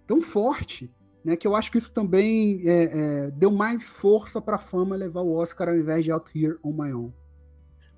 tão 0.07 0.21
forte, 0.21 0.89
né, 1.29 1.35
que 1.35 1.47
eu 1.47 1.55
acho 1.55 1.71
que 1.71 1.77
isso 1.77 1.91
também 1.91 2.61
é, 2.65 2.83
é, 2.83 3.31
deu 3.31 3.51
mais 3.51 3.87
força 3.87 4.41
para 4.41 4.55
a 4.55 4.59
fama 4.59 4.95
levar 4.95 5.21
o 5.21 5.35
Oscar 5.35 5.69
ao 5.69 5.75
invés 5.75 6.03
de 6.03 6.11
Out 6.11 6.31
Here 6.35 6.57
on 6.63 6.71
My 6.71 6.91
Own. 6.91 7.13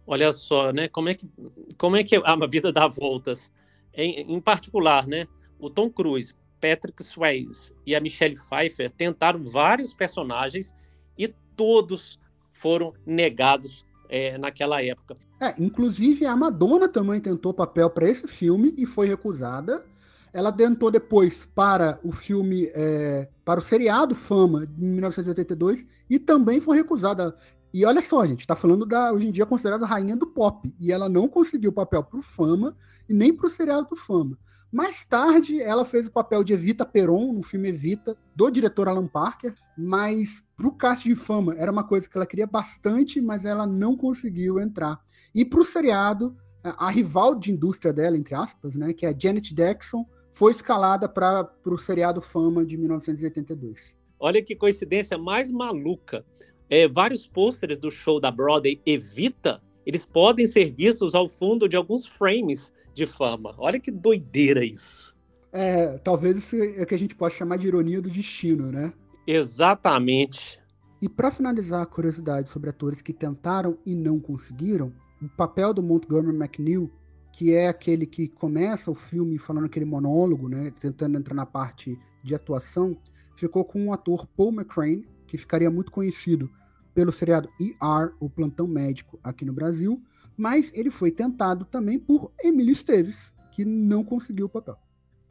Olha 0.05 0.31
só, 0.33 0.73
né? 0.73 0.87
Como 0.87 1.07
é 1.09 1.13
que, 1.13 1.29
como 1.77 1.95
é 1.95 2.03
que 2.03 2.15
a 2.15 2.35
vida 2.45 2.71
dá 2.73 2.87
voltas? 2.87 3.51
Em, 3.93 4.33
em 4.33 4.41
particular, 4.41 5.07
né? 5.07 5.27
O 5.59 5.69
Tom 5.69 5.89
Cruise, 5.89 6.33
Patrick 6.59 7.03
Swayze 7.03 7.73
e 7.85 7.95
a 7.95 8.01
Michelle 8.01 8.35
Pfeiffer 8.35 8.91
tentaram 8.91 9.45
vários 9.45 9.93
personagens 9.93 10.75
e 11.17 11.27
todos 11.55 12.19
foram 12.51 12.93
negados 13.05 13.85
é, 14.09 14.37
naquela 14.37 14.83
época. 14.83 15.15
É, 15.39 15.55
inclusive 15.57 16.25
a 16.25 16.35
Madonna 16.35 16.89
também 16.89 17.21
tentou 17.21 17.53
papel 17.53 17.89
para 17.89 18.09
esse 18.09 18.27
filme 18.27 18.73
e 18.77 18.85
foi 18.85 19.07
recusada. 19.07 19.85
Ela 20.33 20.51
tentou 20.51 20.89
depois 20.89 21.45
para 21.45 21.99
o 22.03 22.11
filme, 22.11 22.69
é, 22.73 23.27
para 23.43 23.59
o 23.59 23.63
seriado 23.63 24.15
Fama, 24.15 24.65
de 24.65 24.81
1982, 24.81 25.85
e 26.09 26.17
também 26.17 26.59
foi 26.59 26.77
recusada. 26.77 27.35
E 27.73 27.85
olha 27.85 28.01
só, 28.01 28.25
gente, 28.25 28.41
está 28.41 28.55
falando 28.55 28.85
da, 28.85 29.11
hoje 29.11 29.27
em 29.27 29.31
dia, 29.31 29.45
considerada 29.45 29.85
rainha 29.85 30.15
do 30.15 30.27
pop. 30.27 30.73
E 30.79 30.91
ela 30.91 31.09
não 31.09 31.27
conseguiu 31.27 31.71
papel 31.71 32.03
para 32.03 32.19
o 32.19 32.21
Fama 32.21 32.75
e 33.09 33.13
nem 33.13 33.33
para 33.33 33.47
o 33.47 33.49
seriado 33.49 33.89
do 33.89 33.95
Fama. 33.95 34.37
Mais 34.71 35.05
tarde, 35.05 35.61
ela 35.61 35.83
fez 35.83 36.07
o 36.07 36.11
papel 36.11 36.45
de 36.45 36.53
Evita 36.53 36.85
Peron 36.85 37.33
no 37.33 37.43
filme 37.43 37.67
Evita, 37.67 38.15
do 38.33 38.49
diretor 38.49 38.87
Alan 38.87 39.05
Parker, 39.05 39.53
mas 39.77 40.41
para 40.55 40.65
o 40.65 40.71
cast 40.71 41.07
de 41.07 41.13
fama 41.13 41.53
era 41.57 41.69
uma 41.69 41.83
coisa 41.83 42.07
que 42.07 42.17
ela 42.17 42.25
queria 42.25 42.47
bastante, 42.47 43.19
mas 43.19 43.43
ela 43.43 43.67
não 43.67 43.97
conseguiu 43.97 44.61
entrar. 44.61 44.97
E 45.35 45.43
para 45.43 45.59
o 45.59 45.65
seriado, 45.65 46.37
a 46.63 46.89
rival 46.89 47.35
de 47.35 47.51
indústria 47.51 47.91
dela, 47.91 48.15
entre 48.15 48.33
aspas, 48.33 48.75
né, 48.75 48.93
que 48.93 49.05
é 49.05 49.09
a 49.09 49.15
Janet 49.17 49.53
Jackson, 49.53 50.05
foi 50.33 50.51
escalada 50.51 51.07
para 51.07 51.49
o 51.65 51.77
seriado 51.77 52.21
Fama 52.21 52.65
de 52.65 52.77
1982. 52.77 53.95
Olha 54.19 54.41
que 54.41 54.55
coincidência 54.55 55.17
mais 55.17 55.51
maluca. 55.51 56.25
É, 56.69 56.87
vários 56.87 57.27
pôsteres 57.27 57.77
do 57.77 57.89
show 57.89 58.19
da 58.19 58.31
Broadway 58.31 58.81
Evita, 58.85 59.61
eles 59.85 60.05
podem 60.05 60.45
ser 60.45 60.71
vistos 60.71 61.13
ao 61.15 61.27
fundo 61.27 61.67
de 61.67 61.75
alguns 61.75 62.05
frames 62.05 62.71
de 62.93 63.05
fama. 63.05 63.55
Olha 63.57 63.79
que 63.79 63.91
doideira 63.91 64.63
isso. 64.63 65.17
É, 65.51 65.97
talvez 65.97 66.37
isso 66.37 66.55
é 66.55 66.85
que 66.85 66.95
a 66.95 66.99
gente 66.99 67.15
possa 67.15 67.37
chamar 67.37 67.57
de 67.57 67.67
ironia 67.67 68.01
do 68.01 68.09
destino, 68.09 68.71
né? 68.71 68.93
Exatamente. 69.27 70.61
E 71.01 71.09
para 71.09 71.31
finalizar 71.31 71.81
a 71.81 71.85
curiosidade 71.85 72.49
sobre 72.49 72.69
atores 72.69 73.01
que 73.01 73.11
tentaram 73.11 73.77
e 73.85 73.95
não 73.95 74.19
conseguiram, 74.19 74.93
o 75.21 75.27
papel 75.29 75.73
do 75.73 75.83
Montgomery 75.83 76.35
McNeil 76.35 76.91
que 77.31 77.53
é 77.53 77.67
aquele 77.67 78.05
que 78.05 78.27
começa 78.27 78.91
o 78.91 78.95
filme 78.95 79.37
falando 79.37 79.65
aquele 79.65 79.85
monólogo, 79.85 80.49
né, 80.49 80.73
tentando 80.79 81.17
entrar 81.17 81.33
na 81.33 81.45
parte 81.45 81.97
de 82.23 82.35
atuação, 82.35 82.97
ficou 83.35 83.63
com 83.63 83.87
o 83.87 83.93
ator 83.93 84.27
Paul 84.27 84.53
McCrane, 84.53 85.07
que 85.25 85.37
ficaria 85.37 85.71
muito 85.71 85.91
conhecido 85.91 86.49
pelo 86.93 87.11
seriado 87.11 87.49
ER, 87.59 88.13
o 88.19 88.29
Plantão 88.29 88.67
Médico, 88.67 89.19
aqui 89.23 89.45
no 89.45 89.53
Brasil, 89.53 90.01
mas 90.37 90.71
ele 90.73 90.89
foi 90.89 91.11
tentado 91.11 91.65
também 91.65 91.97
por 91.97 92.31
Emílio 92.43 92.73
Esteves, 92.73 93.33
que 93.51 93.63
não 93.63 94.03
conseguiu 94.03 94.47
o 94.47 94.49
papel. 94.49 94.77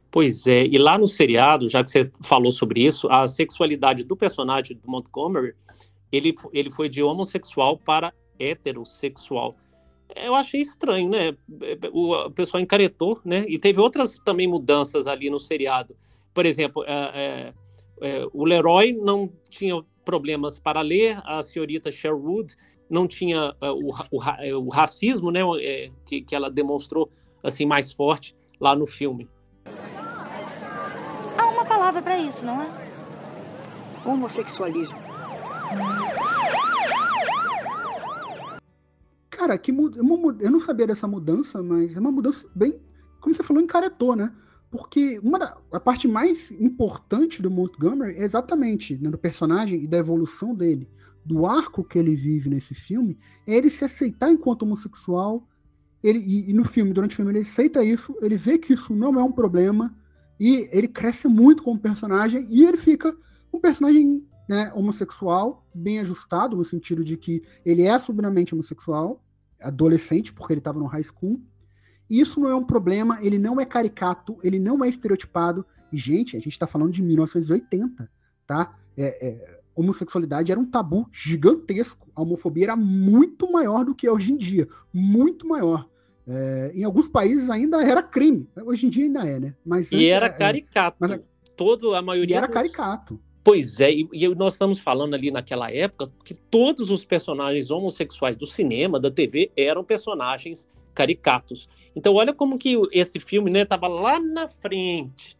Pois 0.09 0.45
é, 0.47 0.65
e 0.65 0.77
lá 0.77 0.97
no 0.97 1.07
seriado, 1.07 1.69
já 1.69 1.83
que 1.83 1.89
você 1.89 2.11
falou 2.21 2.51
sobre 2.51 2.85
isso, 2.85 3.09
a 3.09 3.27
sexualidade 3.27 4.03
do 4.03 4.17
personagem 4.17 4.75
do 4.75 4.89
Montgomery, 4.89 5.53
ele, 6.11 6.33
ele 6.51 6.69
foi 6.69 6.89
de 6.89 7.01
homossexual 7.01 7.77
para 7.77 8.13
heterossexual 8.37 9.53
eu 10.15 10.35
achei 10.35 10.61
estranho, 10.61 11.09
né? 11.09 11.35
O, 11.91 12.29
pessoal 12.31 12.61
encaretou, 12.61 13.19
né? 13.23 13.45
E 13.47 13.57
teve 13.57 13.79
outras 13.79 14.19
também 14.25 14.47
mudanças 14.47 15.07
ali 15.07 15.29
no 15.29 15.39
seriado. 15.39 15.95
Por 16.33 16.45
exemplo, 16.45 16.83
é, 16.87 16.93
é, 16.93 17.53
é, 18.01 18.27
o 18.33 18.45
Leroy 18.45 18.93
não 18.93 19.31
tinha 19.49 19.81
problemas 20.03 20.57
para 20.57 20.81
ler, 20.81 21.19
a 21.23 21.41
senhorita 21.43 21.91
Sherwood 21.91 22.55
não 22.89 23.07
tinha 23.07 23.55
é, 23.61 23.69
o, 23.69 23.89
o, 24.11 24.23
é, 24.39 24.55
o, 24.55 24.69
racismo, 24.69 25.31
né? 25.31 25.41
É, 25.61 25.89
que, 26.05 26.21
que 26.21 26.35
ela 26.35 26.49
demonstrou 26.49 27.09
assim 27.43 27.65
mais 27.65 27.91
forte 27.91 28.35
lá 28.59 28.75
no 28.75 28.85
filme. 28.85 29.29
Há 31.37 31.47
uma 31.47 31.65
palavra 31.65 32.01
para 32.01 32.19
isso, 32.19 32.45
não 32.45 32.61
é? 32.61 32.91
Homossexualismo. 34.05 34.97
Cara, 39.41 39.57
que 39.57 39.71
muda, 39.71 39.97
eu 40.39 40.51
não 40.51 40.59
sabia 40.59 40.85
dessa 40.85 41.07
mudança, 41.07 41.63
mas 41.63 41.95
é 41.95 41.99
uma 41.99 42.11
mudança 42.11 42.47
bem, 42.53 42.79
como 43.19 43.33
você 43.33 43.41
falou, 43.41 43.63
encaretou, 43.63 44.15
né? 44.15 44.31
Porque 44.69 45.17
uma 45.17 45.39
da, 45.39 45.57
a 45.71 45.79
parte 45.79 46.07
mais 46.07 46.51
importante 46.51 47.41
do 47.41 47.49
Montgomery 47.49 48.19
é 48.19 48.23
exatamente 48.23 48.99
né, 49.01 49.09
do 49.09 49.17
personagem 49.17 49.83
e 49.83 49.87
da 49.87 49.97
evolução 49.97 50.53
dele, 50.53 50.87
do 51.25 51.47
arco 51.47 51.83
que 51.83 51.97
ele 51.97 52.15
vive 52.15 52.51
nesse 52.51 52.75
filme, 52.75 53.17
é 53.47 53.55
ele 53.55 53.71
se 53.71 53.83
aceitar 53.83 54.31
enquanto 54.31 54.61
homossexual. 54.61 55.49
Ele, 56.03 56.19
e, 56.19 56.51
e 56.51 56.53
no 56.53 56.63
filme, 56.63 56.93
durante 56.93 57.13
o 57.13 57.15
filme, 57.15 57.31
ele 57.31 57.39
aceita 57.39 57.83
isso, 57.83 58.15
ele 58.21 58.37
vê 58.37 58.59
que 58.59 58.73
isso 58.73 58.93
não 58.93 59.19
é 59.19 59.23
um 59.23 59.31
problema, 59.31 59.91
e 60.39 60.69
ele 60.71 60.87
cresce 60.87 61.27
muito 61.27 61.63
como 61.63 61.79
personagem, 61.79 62.45
e 62.47 62.63
ele 62.63 62.77
fica 62.77 63.11
um 63.51 63.59
personagem 63.59 64.23
né, 64.47 64.71
homossexual, 64.75 65.65
bem 65.73 65.99
ajustado, 65.99 66.55
no 66.55 66.63
sentido 66.63 67.03
de 67.03 67.17
que 67.17 67.41
ele 67.65 67.87
é 67.87 67.97
sublimamente 67.97 68.53
homossexual, 68.53 69.19
adolescente, 69.61 70.33
porque 70.33 70.53
ele 70.53 70.59
estava 70.59 70.79
no 70.79 70.85
high 70.85 71.03
school. 71.03 71.41
Isso 72.09 72.39
não 72.39 72.49
é 72.49 72.55
um 72.55 72.63
problema, 72.63 73.19
ele 73.21 73.37
não 73.37 73.59
é 73.59 73.65
caricato, 73.65 74.37
ele 74.43 74.59
não 74.59 74.83
é 74.83 74.89
estereotipado. 74.89 75.65
E, 75.91 75.97
gente, 75.97 76.35
a 76.35 76.39
gente 76.39 76.51
está 76.51 76.67
falando 76.67 76.91
de 76.91 77.01
1980, 77.01 78.09
tá? 78.45 78.77
É, 78.97 79.27
é, 79.27 79.61
homossexualidade 79.75 80.51
era 80.51 80.59
um 80.59 80.65
tabu 80.65 81.07
gigantesco. 81.11 82.09
A 82.15 82.21
homofobia 82.21 82.65
era 82.65 82.75
muito 82.75 83.51
maior 83.51 83.85
do 83.85 83.95
que 83.95 84.07
é 84.07 84.11
hoje 84.11 84.33
em 84.33 84.37
dia. 84.37 84.67
Muito 84.93 85.47
maior. 85.47 85.87
É, 86.27 86.71
em 86.75 86.83
alguns 86.83 87.07
países 87.07 87.49
ainda 87.49 87.83
era 87.83 88.03
crime. 88.03 88.47
Hoje 88.63 88.85
em 88.85 88.89
dia 88.89 89.05
ainda 89.05 89.27
é, 89.27 89.39
né? 89.39 89.55
Mas 89.65 89.91
e 89.91 90.07
era 90.07 90.27
é, 90.27 90.29
é, 90.29 90.33
caricato. 90.33 90.97
Mas, 90.99 91.19
Todo, 91.55 91.93
a 91.93 92.01
maioria. 92.01 92.35
E 92.35 92.37
era 92.37 92.47
dos... 92.47 92.53
caricato. 92.53 93.19
Pois 93.43 93.79
é, 93.79 93.91
e, 93.91 94.07
e, 94.13 94.27
nós 94.35 94.53
estamos 94.53 94.79
falando 94.79 95.15
ali 95.15 95.31
naquela 95.31 95.71
época 95.71 96.11
que 96.23 96.35
todos 96.35 96.91
os 96.91 97.03
personagens 97.03 97.71
homossexuais 97.71 98.35
do 98.35 98.45
cinema, 98.45 98.99
da 98.99 99.09
TV, 99.09 99.51
eram 99.57 99.83
personagens 99.83 100.69
caricatos. 100.93 101.67
Então 101.95 102.13
olha 102.13 102.33
como 102.33 102.57
que 102.57 102.77
esse 102.91 103.19
filme 103.19 103.49
né, 103.49 103.61
estava 103.61 103.87
lá 103.87 104.19
na 104.19 104.47
frente, 104.47 105.35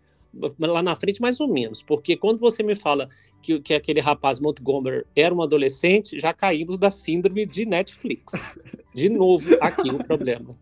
lá 0.58 0.82
na 0.82 0.96
frente 0.96 1.22
mais 1.22 1.40
ou 1.40 1.48
menos, 1.48 1.84
porque 1.84 2.18
quando 2.18 2.40
você 2.40 2.64
me 2.64 2.76
fala 2.76 3.08
que, 3.42 3.60
que 3.60 3.74
aquele 3.74 4.00
rapaz 4.00 4.40
Montgomery 4.40 5.06
era 5.16 5.36
um 5.36 5.42
adolescente, 5.42 6.20
já 6.20 6.34
caímos 6.34 6.80
da 6.80 6.90
síndrome 6.90 7.46
de 7.46 7.66
Netflix. 7.66 8.34
De 8.94 9.08
novo, 9.08 9.56
aqui 9.62 9.90
o 9.90 10.04
problema. 10.04 10.54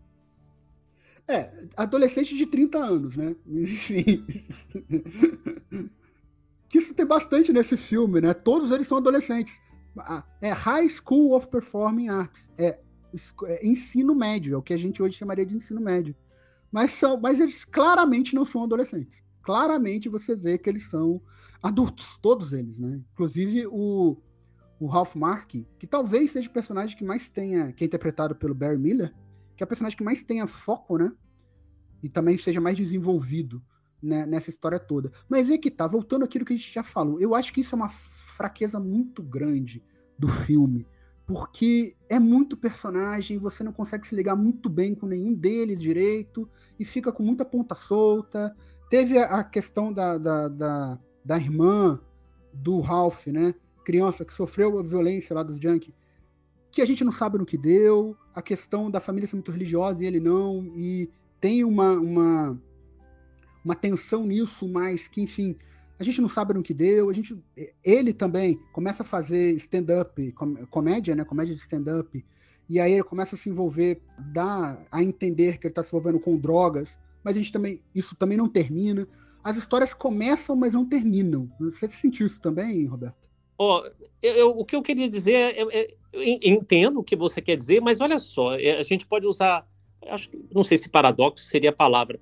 É, 1.26 1.50
adolescente 1.76 2.36
de 2.36 2.46
30 2.46 2.78
anos, 2.78 3.16
né? 3.16 3.34
Enfim 3.48 4.24
que 6.70 6.78
isso 6.78 6.94
tem 6.94 7.04
bastante 7.04 7.52
nesse 7.52 7.76
filme, 7.76 8.20
né? 8.20 8.32
Todos 8.32 8.70
eles 8.70 8.86
são 8.86 8.98
adolescentes. 8.98 9.60
É 10.40 10.52
High 10.52 10.88
School 10.88 11.34
of 11.34 11.48
Performing 11.48 12.08
Arts. 12.08 12.48
É, 12.56 12.78
é, 13.46 13.66
ensino 13.66 14.14
médio, 14.14 14.54
é 14.54 14.56
o 14.56 14.62
que 14.62 14.72
a 14.72 14.76
gente 14.76 15.02
hoje 15.02 15.16
chamaria 15.16 15.44
de 15.44 15.56
ensino 15.56 15.80
médio. 15.80 16.14
Mas, 16.70 16.92
são, 16.92 17.20
mas 17.20 17.40
eles 17.40 17.64
claramente 17.64 18.36
não 18.36 18.44
são 18.44 18.62
adolescentes. 18.62 19.20
Claramente 19.42 20.08
você 20.08 20.36
vê 20.36 20.56
que 20.56 20.70
eles 20.70 20.88
são 20.88 21.20
adultos, 21.60 22.16
todos 22.18 22.52
eles, 22.52 22.78
né? 22.78 23.00
Inclusive 23.14 23.66
o, 23.66 24.16
o 24.78 24.86
Ralph 24.86 25.16
Mark, 25.16 25.50
que 25.76 25.86
talvez 25.88 26.30
seja 26.30 26.48
o 26.48 26.52
personagem 26.52 26.96
que 26.96 27.04
mais 27.04 27.28
tenha, 27.28 27.72
que 27.72 27.82
é 27.82 27.86
interpretado 27.88 28.36
pelo 28.36 28.54
Barry 28.54 28.78
Miller, 28.78 29.12
que 29.56 29.64
é 29.64 29.66
o 29.66 29.68
personagem 29.68 29.98
que 29.98 30.04
mais 30.04 30.22
tenha 30.22 30.46
foco, 30.46 30.98
né? 30.98 31.10
E 32.00 32.08
também 32.08 32.38
seja 32.38 32.60
mais 32.60 32.76
desenvolvido 32.76 33.60
né, 34.02 34.26
nessa 34.26 34.50
história 34.50 34.78
toda. 34.78 35.10
Mas 35.28 35.50
é 35.50 35.58
que 35.58 35.70
tá, 35.70 35.86
voltando 35.86 36.24
àquilo 36.24 36.44
que 36.44 36.52
a 36.52 36.56
gente 36.56 36.72
já 36.72 36.82
falou, 36.82 37.20
eu 37.20 37.34
acho 37.34 37.52
que 37.52 37.60
isso 37.60 37.74
é 37.74 37.76
uma 37.76 37.88
fraqueza 37.88 38.80
muito 38.80 39.22
grande 39.22 39.82
do 40.18 40.28
filme, 40.28 40.86
porque 41.26 41.94
é 42.08 42.18
muito 42.18 42.56
personagem, 42.56 43.38
você 43.38 43.62
não 43.62 43.72
consegue 43.72 44.06
se 44.06 44.14
ligar 44.14 44.34
muito 44.34 44.68
bem 44.68 44.94
com 44.94 45.06
nenhum 45.06 45.32
deles 45.32 45.80
direito, 45.80 46.48
e 46.78 46.84
fica 46.84 47.12
com 47.12 47.22
muita 47.22 47.44
ponta 47.44 47.74
solta. 47.74 48.54
Teve 48.88 49.18
a 49.18 49.44
questão 49.44 49.92
da, 49.92 50.18
da, 50.18 50.48
da, 50.48 50.98
da 51.24 51.36
irmã 51.36 52.00
do 52.52 52.80
Ralph, 52.80 53.28
né? 53.28 53.54
Criança 53.84 54.24
que 54.24 54.34
sofreu 54.34 54.78
a 54.78 54.82
violência 54.82 55.34
lá 55.34 55.42
dos 55.42 55.60
Junkies, 55.60 55.94
que 56.70 56.82
a 56.82 56.86
gente 56.86 57.04
não 57.04 57.12
sabe 57.12 57.38
no 57.38 57.46
que 57.46 57.58
deu, 57.58 58.16
a 58.34 58.42
questão 58.42 58.90
da 58.90 59.00
família 59.00 59.26
ser 59.26 59.36
muito 59.36 59.50
religiosa 59.50 60.02
e 60.02 60.06
ele 60.06 60.20
não, 60.20 60.72
e 60.76 61.10
tem 61.40 61.64
uma, 61.64 61.92
uma 61.92 62.60
uma 63.64 63.74
tensão 63.74 64.26
nisso, 64.26 64.68
mas 64.68 65.08
que, 65.08 65.20
enfim, 65.20 65.56
a 65.98 66.04
gente 66.04 66.20
não 66.20 66.28
sabe 66.28 66.54
no 66.54 66.62
que 66.62 66.72
deu. 66.72 67.10
A 67.10 67.12
gente, 67.12 67.38
ele 67.84 68.12
também 68.12 68.58
começa 68.72 69.02
a 69.02 69.06
fazer 69.06 69.54
stand-up, 69.56 70.32
comédia, 70.70 71.14
né? 71.14 71.24
Comédia 71.24 71.54
de 71.54 71.60
stand-up. 71.60 72.24
E 72.68 72.80
aí 72.80 72.92
ele 72.92 73.02
começa 73.02 73.34
a 73.34 73.38
se 73.38 73.50
envolver, 73.50 74.00
dá 74.32 74.78
a 74.90 75.02
entender 75.02 75.58
que 75.58 75.66
ele 75.66 75.72
está 75.72 75.82
se 75.82 75.90
envolvendo 75.90 76.18
com 76.18 76.38
drogas. 76.38 76.98
Mas 77.22 77.36
a 77.36 77.38
gente 77.38 77.52
também, 77.52 77.82
isso 77.94 78.16
também 78.16 78.38
não 78.38 78.48
termina. 78.48 79.06
as 79.44 79.56
histórias 79.56 79.92
começam, 79.92 80.56
mas 80.56 80.72
não 80.72 80.86
terminam. 80.86 81.50
Você 81.60 81.88
sentiu 81.88 82.26
isso 82.26 82.40
também, 82.40 82.86
Roberto? 82.86 83.28
Oh, 83.58 83.82
eu, 84.22 84.34
eu, 84.34 84.50
o 84.50 84.64
que 84.64 84.74
eu 84.74 84.80
queria 84.80 85.08
dizer 85.08 85.34
é, 85.34 85.60
é, 85.60 85.96
é 86.14 86.48
entendo 86.48 87.00
o 87.00 87.04
que 87.04 87.14
você 87.14 87.42
quer 87.42 87.56
dizer, 87.56 87.82
mas 87.82 88.00
olha 88.00 88.18
só, 88.18 88.54
a 88.54 88.82
gente 88.82 89.04
pode 89.04 89.26
usar, 89.26 89.66
acho, 90.06 90.30
não 90.50 90.64
sei 90.64 90.78
se 90.78 90.88
paradoxo 90.88 91.44
seria 91.44 91.68
a 91.68 91.74
palavra. 91.74 92.18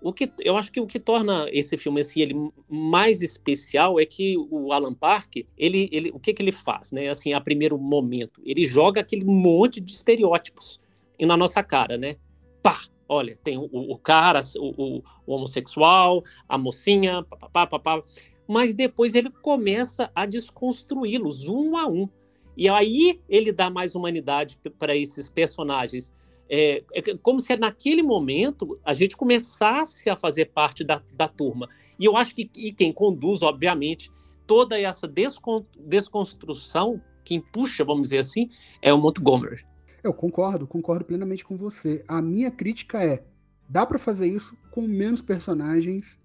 O 0.00 0.12
que 0.12 0.30
eu 0.40 0.56
acho 0.56 0.70
que 0.70 0.80
o 0.80 0.86
que 0.86 1.00
torna 1.00 1.48
esse 1.50 1.76
filme 1.76 2.00
assim 2.00 2.20
ele 2.20 2.52
mais 2.68 3.20
especial 3.20 3.98
é 3.98 4.06
que 4.06 4.36
o 4.38 4.72
Alan 4.72 4.94
Park, 4.94 5.36
ele, 5.56 5.88
ele 5.90 6.10
o 6.10 6.20
que 6.20 6.32
que 6.32 6.40
ele 6.40 6.52
faz, 6.52 6.92
né? 6.92 7.08
Assim, 7.08 7.32
a 7.32 7.40
primeiro 7.40 7.76
momento, 7.76 8.40
ele 8.44 8.64
joga 8.64 9.00
aquele 9.00 9.24
monte 9.24 9.80
de 9.80 9.92
estereótipos 9.92 10.80
na 11.20 11.36
nossa 11.36 11.62
cara, 11.64 11.96
né? 11.96 12.16
Pá, 12.62 12.80
olha, 13.08 13.36
tem 13.42 13.58
o, 13.58 13.68
o 13.72 13.98
cara, 13.98 14.40
o, 14.56 14.98
o, 14.98 15.02
homossexual, 15.26 16.22
a 16.48 16.56
mocinha, 16.56 17.22
papapá, 17.24 17.66
papá. 17.66 18.00
Mas 18.46 18.72
depois 18.72 19.14
ele 19.14 19.30
começa 19.30 20.10
a 20.14 20.26
desconstruí-los 20.26 21.48
um 21.48 21.76
a 21.76 21.86
um. 21.86 22.08
E 22.56 22.68
aí 22.68 23.20
ele 23.28 23.52
dá 23.52 23.70
mais 23.70 23.94
humanidade 23.94 24.58
para 24.78 24.96
esses 24.96 25.28
personagens. 25.28 26.12
É, 26.50 26.82
é, 26.94 27.02
como 27.18 27.40
se 27.40 27.54
naquele 27.56 28.02
momento 28.02 28.78
a 28.84 28.94
gente 28.94 29.16
começasse 29.16 30.08
a 30.08 30.16
fazer 30.16 30.46
parte 30.46 30.82
da, 30.82 31.02
da 31.12 31.28
turma. 31.28 31.68
E 31.98 32.04
eu 32.04 32.16
acho 32.16 32.34
que 32.34 32.50
e 32.56 32.72
quem 32.72 32.92
conduz, 32.92 33.42
obviamente, 33.42 34.10
toda 34.46 34.80
essa 34.80 35.06
descon, 35.06 35.64
desconstrução, 35.78 37.00
quem 37.24 37.40
puxa, 37.40 37.84
vamos 37.84 38.04
dizer 38.08 38.18
assim, 38.18 38.48
é 38.80 38.92
o 38.92 38.98
Montgomery. 38.98 39.66
Eu 40.02 40.14
concordo, 40.14 40.66
concordo 40.66 41.04
plenamente 41.04 41.44
com 41.44 41.56
você. 41.56 42.02
A 42.08 42.22
minha 42.22 42.50
crítica 42.50 43.02
é: 43.02 43.22
dá 43.68 43.84
para 43.84 43.98
fazer 43.98 44.26
isso 44.26 44.56
com 44.70 44.82
menos 44.82 45.20
personagens 45.20 46.18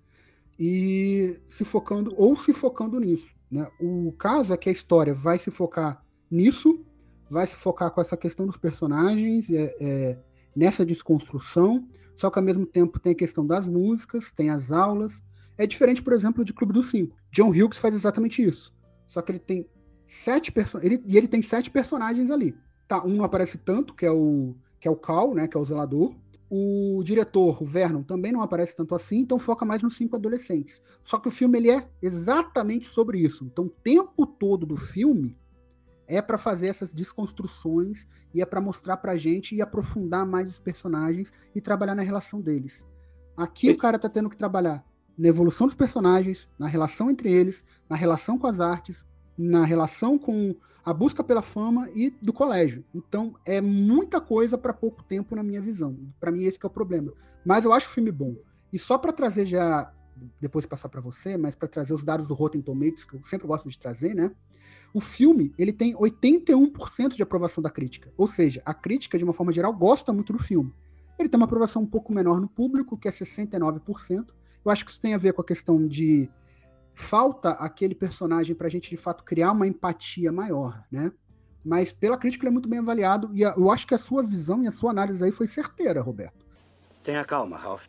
e 0.57 1.37
se 1.47 1.65
focando 1.65 2.13
ou 2.17 2.37
se 2.37 2.53
focando 2.53 2.99
nisso. 2.99 3.33
Né? 3.51 3.67
O 3.79 4.13
caso 4.13 4.53
é 4.53 4.57
que 4.57 4.69
a 4.69 4.71
história 4.71 5.13
vai 5.13 5.37
se 5.37 5.51
focar 5.51 6.03
nisso 6.29 6.85
vai 7.29 7.47
se 7.47 7.55
focar 7.55 7.91
com 7.91 8.01
essa 8.01 8.17
questão 8.17 8.45
dos 8.45 8.57
personagens, 8.57 9.49
é, 9.49 9.75
é, 9.79 10.17
nessa 10.55 10.85
desconstrução, 10.85 11.87
só 12.15 12.29
que 12.29 12.39
ao 12.39 12.45
mesmo 12.45 12.65
tempo 12.65 12.99
tem 12.99 13.13
a 13.13 13.15
questão 13.15 13.45
das 13.45 13.67
músicas, 13.67 14.31
tem 14.31 14.49
as 14.49 14.71
aulas. 14.71 15.21
É 15.57 15.65
diferente, 15.65 16.01
por 16.01 16.13
exemplo, 16.13 16.45
de 16.45 16.53
Clube 16.53 16.73
dos 16.73 16.89
Cinco. 16.89 17.15
John 17.31 17.49
Hughes 17.49 17.77
faz 17.77 17.93
exatamente 17.93 18.43
isso. 18.43 18.73
Só 19.07 19.21
que 19.21 19.31
ele 19.31 19.39
tem 19.39 19.67
sete 20.07 20.51
personagens. 20.51 21.01
E 21.05 21.17
ele 21.17 21.27
tem 21.27 21.41
sete 21.41 21.69
personagens 21.69 22.29
ali. 22.29 22.55
Tá, 22.87 23.03
um 23.03 23.15
não 23.15 23.23
aparece 23.23 23.57
tanto, 23.57 23.93
que 23.93 24.05
é 24.05 24.11
o 24.11 24.55
que 24.79 24.87
é 24.87 24.91
o 24.91 24.95
Cal, 24.95 25.33
né? 25.33 25.47
Que 25.47 25.55
é 25.55 25.59
o 25.59 25.65
zelador. 25.65 26.13
O 26.49 27.01
diretor, 27.03 27.63
o 27.63 27.65
Vernon, 27.65 28.03
também 28.03 28.31
não 28.31 28.41
aparece 28.41 28.75
tanto 28.75 28.93
assim, 28.93 29.19
então 29.19 29.39
foca 29.39 29.65
mais 29.65 29.81
nos 29.81 29.95
cinco 29.95 30.15
adolescentes. 30.15 30.81
Só 31.03 31.17
que 31.17 31.27
o 31.27 31.31
filme 31.31 31.57
ele 31.57 31.71
é 31.71 31.89
exatamente 31.99 32.87
sobre 32.89 33.17
isso. 33.17 33.45
Então, 33.45 33.65
o 33.65 33.69
tempo 33.69 34.27
todo 34.27 34.65
do 34.65 34.75
filme 34.75 35.35
é 36.07 36.21
para 36.21 36.37
fazer 36.37 36.67
essas 36.67 36.93
desconstruções 36.93 38.07
e 38.33 38.41
é 38.41 38.45
para 38.45 38.61
mostrar 38.61 38.97
pra 38.97 39.17
gente 39.17 39.55
e 39.55 39.61
aprofundar 39.61 40.25
mais 40.25 40.49
os 40.49 40.59
personagens 40.59 41.31
e 41.53 41.61
trabalhar 41.61 41.95
na 41.95 42.01
relação 42.01 42.41
deles. 42.41 42.85
Aqui 43.35 43.71
o 43.71 43.77
cara 43.77 43.97
tá 43.97 44.09
tendo 44.09 44.29
que 44.29 44.37
trabalhar 44.37 44.85
na 45.17 45.27
evolução 45.27 45.67
dos 45.67 45.75
personagens, 45.75 46.47
na 46.57 46.67
relação 46.67 47.09
entre 47.09 47.31
eles, 47.31 47.63
na 47.89 47.95
relação 47.95 48.37
com 48.37 48.47
as 48.47 48.59
artes, 48.59 49.05
na 49.37 49.63
relação 49.63 50.17
com 50.17 50.55
a 50.85 50.93
busca 50.93 51.23
pela 51.23 51.41
fama 51.41 51.89
e 51.95 52.11
do 52.21 52.33
colégio. 52.33 52.83
Então 52.93 53.35
é 53.45 53.61
muita 53.61 54.19
coisa 54.19 54.57
para 54.57 54.73
pouco 54.73 55.03
tempo 55.03 55.35
na 55.35 55.43
minha 55.43 55.61
visão. 55.61 55.97
Para 56.19 56.31
mim 56.31 56.43
esse 56.43 56.59
é 56.61 56.67
o 56.67 56.69
problema. 56.69 57.13
Mas 57.45 57.63
eu 57.63 57.73
acho 57.73 57.89
o 57.89 57.91
filme 57.91 58.11
bom. 58.11 58.35
E 58.71 58.77
só 58.77 58.97
para 58.97 59.13
trazer 59.13 59.45
já 59.45 59.91
depois 60.39 60.65
passar 60.65 60.89
para 60.89 61.01
você, 61.01 61.37
mas 61.37 61.55
para 61.55 61.67
trazer 61.67 61.93
os 61.93 62.03
dados 62.03 62.27
do 62.27 62.33
Rotten 62.33 62.61
Tomatoes 62.61 63.05
que 63.05 63.15
eu 63.15 63.23
sempre 63.23 63.47
gosto 63.47 63.69
de 63.69 63.79
trazer, 63.79 64.13
né? 64.13 64.31
O 64.93 64.99
filme, 65.01 65.51
ele 65.57 65.73
tem 65.73 65.95
81% 65.95 67.15
de 67.15 67.23
aprovação 67.23 67.63
da 67.63 67.69
crítica. 67.69 68.13
Ou 68.15 68.27
seja, 68.27 68.61
a 68.63 68.75
crítica, 68.75 69.17
de 69.17 69.23
uma 69.23 69.33
forma 69.33 69.51
geral, 69.51 69.73
gosta 69.73 70.13
muito 70.13 70.31
do 70.31 70.37
filme. 70.37 70.71
Ele 71.17 71.27
tem 71.27 71.39
uma 71.39 71.45
aprovação 71.45 71.81
um 71.81 71.87
pouco 71.87 72.13
menor 72.13 72.39
no 72.39 72.47
público, 72.47 72.95
que 72.95 73.07
é 73.07 73.11
69%. 73.11 74.27
Eu 74.63 74.71
acho 74.71 74.85
que 74.85 74.91
isso 74.91 75.01
tem 75.01 75.15
a 75.15 75.17
ver 75.17 75.33
com 75.33 75.41
a 75.41 75.45
questão 75.45 75.87
de 75.87 76.29
falta 76.93 77.51
aquele 77.51 77.95
personagem 77.95 78.55
para 78.55 78.67
a 78.67 78.69
gente, 78.69 78.87
de 78.87 78.97
fato, 78.97 79.23
criar 79.23 79.51
uma 79.51 79.65
empatia 79.65 80.31
maior, 80.31 80.83
né? 80.91 81.11
Mas 81.65 81.91
pela 81.91 82.17
crítica 82.17 82.43
ele 82.43 82.49
é 82.49 82.53
muito 82.53 82.69
bem 82.69 82.79
avaliado 82.79 83.31
e 83.33 83.41
eu 83.41 83.71
acho 83.71 83.87
que 83.87 83.95
a 83.95 83.97
sua 83.97 84.21
visão 84.21 84.63
e 84.63 84.67
a 84.67 84.71
sua 84.71 84.91
análise 84.91 85.23
aí 85.23 85.31
foi 85.31 85.47
certeira, 85.47 86.01
Roberto. 86.01 86.45
Tenha 87.03 87.23
calma, 87.25 87.57
Ralph. 87.57 87.85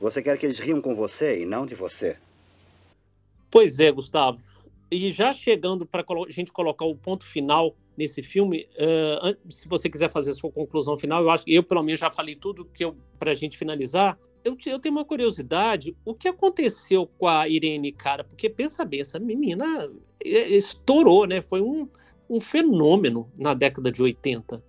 Você 0.00 0.20
quer 0.22 0.36
que 0.38 0.46
eles 0.46 0.58
riam 0.58 0.80
com 0.80 0.94
você 0.94 1.42
e 1.42 1.46
não 1.46 1.66
de 1.66 1.74
você. 1.74 2.16
Pois 3.50 3.78
é, 3.78 3.92
Gustavo 3.92 4.40
e 4.90 5.10
já 5.10 5.32
chegando 5.32 5.84
para 5.84 6.02
a 6.02 6.30
gente 6.30 6.52
colocar 6.52 6.84
o 6.84 6.96
ponto 6.96 7.24
final 7.24 7.74
nesse 7.96 8.22
filme, 8.22 8.68
uh, 8.74 9.50
se 9.50 9.68
você 9.68 9.88
quiser 9.88 10.10
fazer 10.10 10.30
a 10.30 10.34
sua 10.34 10.50
conclusão 10.52 10.96
final, 10.96 11.22
eu 11.22 11.30
acho 11.30 11.44
que 11.44 11.54
eu, 11.54 11.62
pelo 11.62 11.82
menos, 11.82 11.98
já 11.98 12.10
falei 12.10 12.36
tudo 12.36 12.66
que 12.66 12.84
eu 12.84 12.96
para 13.18 13.32
a 13.32 13.34
gente 13.34 13.56
finalizar. 13.56 14.18
Eu, 14.44 14.56
eu, 14.66 14.78
tenho 14.78 14.94
uma 14.94 15.04
curiosidade: 15.04 15.96
o 16.04 16.14
que 16.14 16.28
aconteceu 16.28 17.06
com 17.18 17.26
a 17.26 17.48
Irene, 17.48 17.90
cara? 17.90 18.22
Porque 18.22 18.48
pensa 18.48 18.84
bem, 18.84 19.00
essa 19.00 19.18
menina 19.18 19.90
estourou, 20.24 21.26
né? 21.26 21.42
Foi 21.42 21.60
um, 21.60 21.88
um 22.28 22.40
fenômeno 22.40 23.30
na 23.36 23.54
década 23.54 23.90
de 23.90 24.02
80. 24.02 24.62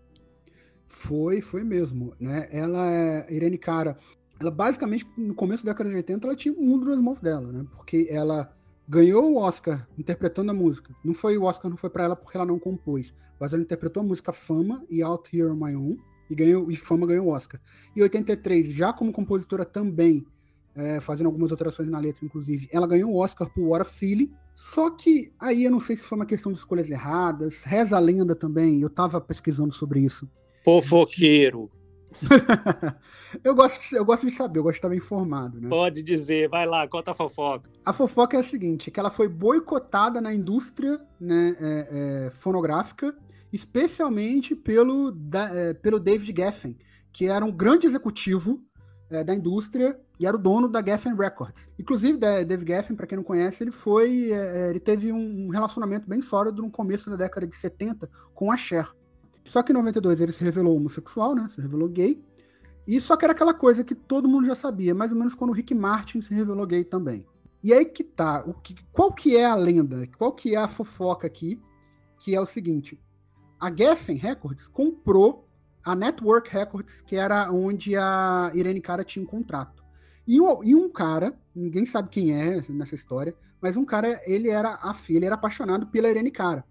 Foi, 0.88 1.42
foi 1.42 1.64
mesmo, 1.64 2.14
né? 2.20 2.48
Ela 2.52 2.92
é 2.92 3.34
Irene 3.34 3.58
Cara. 3.58 3.98
Ela 4.40 4.52
basicamente 4.52 5.06
no 5.18 5.36
começo 5.36 5.66
da 5.66 5.72
década 5.74 5.90
de 5.90 5.96
80 5.98 6.28
ela 6.28 6.36
tinha 6.36 6.54
o 6.54 6.62
mundo 6.62 6.86
nas 6.86 7.00
mãos 7.00 7.20
dela, 7.20 7.52
né? 7.52 7.66
Porque 7.76 8.08
ela 8.10 8.57
ganhou 8.88 9.34
o 9.34 9.38
Oscar 9.38 9.88
interpretando 9.98 10.52
a 10.52 10.54
música. 10.54 10.96
Não 11.04 11.14
foi 11.14 11.38
o 11.38 11.44
Oscar, 11.44 11.70
não 11.70 11.78
foi 11.78 11.90
para 11.90 12.06
ela 12.06 12.16
porque 12.16 12.38
ela 12.38 12.46
não 12.46 12.58
compôs, 12.58 13.14
mas 13.40 13.54
ela 13.54 13.62
interpretou 13.62 14.02
a 14.02 14.06
música 14.06 14.32
Fama 14.32 14.84
e 14.90 15.02
Out 15.02 15.36
Here 15.36 15.50
on 15.50 15.56
My 15.56 15.76
Own 15.76 15.98
e 16.30 16.36
ganhou 16.36 16.72
e 16.72 16.76
Fama 16.76 17.06
ganhou 17.06 17.28
o 17.28 17.30
Oscar. 17.30 17.60
Em 17.96 18.02
83, 18.02 18.68
já 18.68 18.94
como 18.94 19.12
compositora 19.12 19.66
também, 19.66 20.26
é, 20.76 21.02
fazendo 21.02 21.26
algumas 21.26 21.52
alterações 21.52 21.90
na 21.90 21.98
letra, 21.98 22.24
inclusive, 22.24 22.70
ela 22.72 22.86
ganhou 22.86 23.12
o 23.12 23.18
Oscar 23.18 23.50
por 23.50 23.64
What 23.64 23.82
a 23.82 23.86
Feeling. 23.86 24.32
Só 24.54 24.90
que 24.92 25.32
aí 25.40 25.64
eu 25.64 25.72
não 25.72 25.80
sei 25.80 25.98
se 25.98 26.04
foi 26.04 26.18
uma 26.18 26.26
questão 26.26 26.52
de 26.52 26.60
escolhas 26.60 26.90
erradas. 26.90 27.64
Reza 27.64 27.98
a 27.98 28.00
lenda 28.00 28.36
também, 28.36 28.82
eu 28.82 28.90
tava 28.90 29.20
pesquisando 29.20 29.74
sobre 29.74 30.02
isso. 30.02 30.30
Fofoqueiro. 30.64 31.72
eu, 33.44 33.56
gosto 33.56 33.80
de, 33.80 33.96
eu 33.96 34.06
gosto 34.06 34.26
de 34.26 34.34
saber, 34.34 34.60
eu 34.60 34.64
gosto 34.64 34.74
de 34.74 34.78
estar 34.80 34.90
bem 34.90 34.98
informado, 34.98 35.60
né? 35.60 35.70
Pode 35.70 36.02
dizer, 36.04 36.50
vai 36.50 36.66
lá, 36.66 36.88
conta 36.88 37.12
a 37.12 37.16
fofoca. 37.16 37.70
A 37.86 37.94
fofoca 37.94 38.38
é 38.38 38.40
a 38.40 38.44
seguinte, 38.44 38.90
que 38.92 39.00
ela 39.00 39.10
foi 39.10 39.28
boicotada 39.28 40.20
na 40.20 40.34
indústria 40.34 41.00
né, 41.20 41.56
é, 41.60 42.26
é, 42.26 42.30
fonográfica, 42.32 43.16
especialmente 43.52 44.56
pelo, 44.56 45.12
da, 45.12 45.54
é, 45.54 45.74
pelo 45.74 46.00
David 46.00 46.34
Geffen, 46.36 46.78
que 47.12 47.26
era 47.26 47.44
um 47.46 47.52
grande 47.52 47.88
executivo 47.88 48.62
é, 49.10 49.24
da 49.24 49.34
indústria 49.34 50.00
e 50.20 50.26
era 50.26 50.36
o 50.36 50.40
dono 50.40 50.68
da 50.68 50.84
Geffen 50.84 51.16
Records. 51.16 51.72
Inclusive, 51.80 52.18
David 52.18 52.68
Geffen, 52.68 52.96
para 52.96 53.08
quem 53.08 53.18
não 53.18 53.24
conhece, 53.24 53.64
ele 53.64 53.72
foi, 53.72 54.32
é, 54.32 54.70
ele 54.70 54.80
teve 54.80 55.12
um 55.12 55.50
relacionamento 55.50 56.10
bem 56.10 56.22
sólido 56.22 56.62
no 56.62 56.72
começo 56.72 57.10
da 57.10 57.16
década 57.16 57.46
de 57.48 57.56
70 57.56 58.10
com 58.34 58.52
a 58.52 58.58
Cher. 58.58 58.92
Só 59.48 59.64
que 59.64 59.72
em 59.72 59.76
92 59.76 60.20
ele 60.20 60.32
se 60.32 60.44
revelou 60.44 60.76
homossexual, 60.76 61.34
né? 61.34 61.48
Se 61.50 61.62
revelou 61.62 61.88
gay. 61.88 62.24
E 62.86 63.00
só 63.02 63.18
que 63.18 63.26
era 63.26 63.34
aquela 63.34 63.54
coisa 63.54 63.84
que 63.84 63.96
todo 63.96 64.28
mundo 64.28 64.46
já 64.46 64.56
sabia, 64.56 64.94
mais 64.94 65.12
ou 65.12 65.18
menos 65.18 65.34
quando 65.34 65.50
o 65.50 65.54
Rick 65.54 65.74
Martin 65.74 66.22
se 66.22 66.34
revelou 66.34 66.66
gay 66.66 66.84
também. 66.84 67.26
E 67.64 67.74
aí 67.74 67.86
que 67.86 68.04
tá, 68.04 68.44
o 68.46 68.54
que, 68.54 68.76
qual 68.92 69.12
que 69.12 69.36
é 69.36 69.46
a 69.46 69.56
lenda? 69.56 70.08
Qual 70.18 70.32
que 70.32 70.56
é 70.56 70.58
a 70.58 70.68
fofoca 70.68 71.28
aqui? 71.28 71.60
Que 72.20 72.36
é 72.36 72.40
o 72.40 72.46
seguinte, 72.46 73.00
a 73.60 73.76
Geffen 73.76 74.18
Records 74.18 74.68
comprou 74.68 75.48
a 75.84 75.96
Network 75.96 76.50
Records, 76.50 77.02
que 77.02 77.16
era 77.16 77.52
onde 77.52 77.96
a 77.96 78.52
Irene 78.54 78.82
Cara 78.82 79.04
tinha 79.04 79.24
um 79.24 79.28
contrato. 79.28 79.84
E 80.28 80.40
um, 80.40 80.64
e 80.64 80.76
um 80.76 80.90
cara, 80.90 81.38
ninguém 81.56 81.86
sabe 81.86 82.10
quem 82.10 82.34
é 82.34 82.62
nessa 82.70 82.96
história, 82.96 83.36
mas 83.62 83.78
um 83.78 83.86
cara, 83.86 84.22
ele 84.26 84.50
era 84.50 84.76
afim, 84.76 85.16
ele 85.16 85.26
era 85.26 85.36
apaixonado 85.36 85.88
pela 85.88 86.10
Irene 86.10 86.30
Cara. 86.30 86.66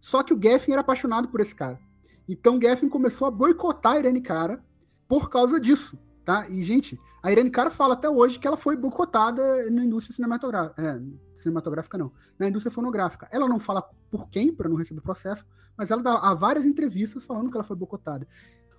Só 0.00 0.22
que 0.22 0.34
o 0.34 0.40
Geffen 0.40 0.72
era 0.72 0.80
apaixonado 0.80 1.28
por 1.28 1.40
esse 1.40 1.54
cara. 1.54 1.80
Então 2.28 2.60
Geffen 2.60 2.88
começou 2.88 3.26
a 3.26 3.30
boicotar 3.30 3.92
a 3.92 3.98
Irene 3.98 4.20
Cara 4.20 4.64
por 5.08 5.30
causa 5.30 5.60
disso, 5.60 5.98
tá? 6.24 6.48
E, 6.48 6.62
gente, 6.62 6.98
a 7.22 7.30
Irene 7.30 7.50
Cara 7.50 7.70
fala 7.70 7.94
até 7.94 8.08
hoje 8.08 8.38
que 8.38 8.46
ela 8.46 8.56
foi 8.56 8.76
boicotada 8.76 9.70
na 9.70 9.84
indústria 9.84 10.14
cinematográfica. 10.14 10.82
É, 10.82 11.00
cinematográfica 11.36 11.98
não, 11.98 12.12
na 12.38 12.48
indústria 12.48 12.72
fonográfica. 12.72 13.28
Ela 13.30 13.48
não 13.48 13.58
fala 13.58 13.82
por 14.10 14.28
quem, 14.28 14.52
para 14.52 14.68
não 14.68 14.76
receber 14.76 15.00
processo, 15.00 15.46
mas 15.76 15.90
ela 15.90 16.02
dá 16.02 16.34
várias 16.34 16.64
entrevistas 16.64 17.24
falando 17.24 17.50
que 17.50 17.56
ela 17.56 17.64
foi 17.64 17.76
boicotada. 17.76 18.26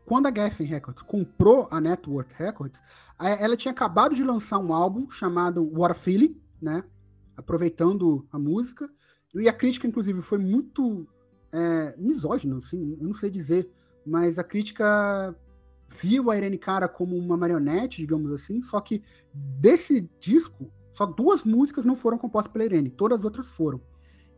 Quando 0.05 0.27
a 0.27 0.33
Geffen 0.33 0.65
Records 0.65 1.01
comprou 1.01 1.67
a 1.69 1.81
Network 1.81 2.33
Records, 2.35 2.81
ela 3.19 3.57
tinha 3.57 3.73
acabado 3.73 4.15
de 4.15 4.23
lançar 4.23 4.57
um 4.57 4.73
álbum 4.73 5.09
chamado 5.09 5.61
What 5.77 5.91
a 5.91 5.95
Feeling, 5.95 6.41
né? 6.61 6.83
Aproveitando 7.35 8.25
a 8.31 8.39
música. 8.39 8.89
E 9.35 9.49
a 9.49 9.53
crítica, 9.53 9.85
inclusive, 9.85 10.21
foi 10.21 10.37
muito 10.37 11.05
é, 11.57 11.95
misógino, 11.97 12.57
assim, 12.57 12.97
eu 12.99 13.07
não 13.07 13.13
sei 13.13 13.29
dizer, 13.29 13.69
mas 14.05 14.37
a 14.37 14.43
crítica 14.43 15.35
viu 15.89 16.29
a 16.29 16.37
Irene 16.37 16.57
Cara 16.57 16.87
como 16.87 17.15
uma 17.15 17.37
marionete, 17.37 17.97
digamos 17.97 18.31
assim, 18.31 18.61
só 18.61 18.79
que 18.79 19.01
desse 19.33 20.09
disco 20.19 20.69
Só 20.91 21.05
duas 21.05 21.43
músicas 21.43 21.85
não 21.85 21.95
foram 21.95 22.17
compostas 22.17 22.51
pela 22.51 22.65
Irene, 22.65 22.89
todas 22.89 23.19
as 23.19 23.25
outras 23.25 23.47
foram. 23.47 23.79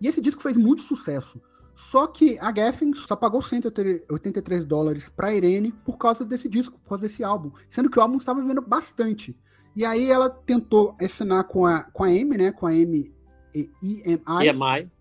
E 0.01 0.07
esse 0.07 0.21
disco 0.21 0.41
fez 0.41 0.57
muito 0.57 0.81
sucesso. 0.81 1.41
Só 1.75 2.05
que 2.07 2.37
a 2.39 2.53
Geffen 2.53 2.93
só 2.93 3.15
pagou 3.15 3.41
183 3.41 4.65
dólares 4.65 5.07
para 5.07 5.33
Irene 5.33 5.71
por 5.71 5.97
causa 5.97 6.25
desse 6.25 6.49
disco, 6.49 6.77
por 6.79 6.89
causa 6.89 7.07
desse 7.07 7.23
álbum, 7.23 7.51
sendo 7.69 7.89
que 7.89 7.97
o 7.97 8.01
álbum 8.01 8.17
estava 8.17 8.41
vendendo 8.41 8.61
bastante. 8.61 9.37
E 9.75 9.85
aí 9.85 10.11
ela 10.11 10.29
tentou 10.29 10.95
assinar 11.01 11.45
com 11.45 11.65
a, 11.65 11.83
com 11.83 12.03
a 12.03 12.07
Amy, 12.07 12.37
né? 12.37 12.51
Com 12.51 12.67
a 12.67 12.71
Amy 12.71 13.13
EMI. 13.53 14.11
EMI. 14.41 14.91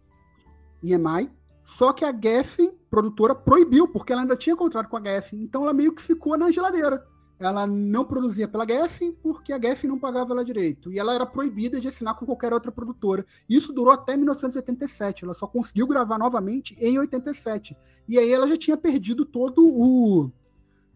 EMI. 0.82 1.30
Só 1.76 1.92
que 1.92 2.04
a 2.04 2.12
Geffen, 2.12 2.72
produtora, 2.90 3.34
proibiu, 3.34 3.86
porque 3.88 4.12
ela 4.12 4.22
ainda 4.22 4.36
tinha 4.36 4.56
contrato 4.56 4.88
com 4.88 4.96
a 4.96 5.02
Geffen. 5.02 5.42
Então 5.42 5.62
ela 5.62 5.72
meio 5.72 5.94
que 5.94 6.02
ficou 6.02 6.36
na 6.36 6.50
geladeira 6.50 7.04
ela 7.40 7.66
não 7.66 8.04
produzia 8.04 8.48
pela 8.48 8.66
Geffen 8.66 9.12
porque 9.12 9.52
a 9.52 9.60
Geffen 9.60 9.88
não 9.88 9.98
pagava 9.98 10.32
ela 10.32 10.44
direito. 10.44 10.92
E 10.92 10.98
ela 10.98 11.14
era 11.14 11.24
proibida 11.24 11.80
de 11.80 11.86
assinar 11.86 12.14
com 12.16 12.26
qualquer 12.26 12.52
outra 12.52 12.72
produtora. 12.72 13.24
Isso 13.48 13.72
durou 13.72 13.92
até 13.92 14.16
1987. 14.16 15.24
Ela 15.24 15.34
só 15.34 15.46
conseguiu 15.46 15.86
gravar 15.86 16.18
novamente 16.18 16.76
em 16.80 16.98
87. 16.98 17.76
E 18.08 18.18
aí 18.18 18.30
ela 18.30 18.48
já 18.48 18.56
tinha 18.56 18.76
perdido 18.76 19.24
todo 19.24 19.64
o. 19.64 20.30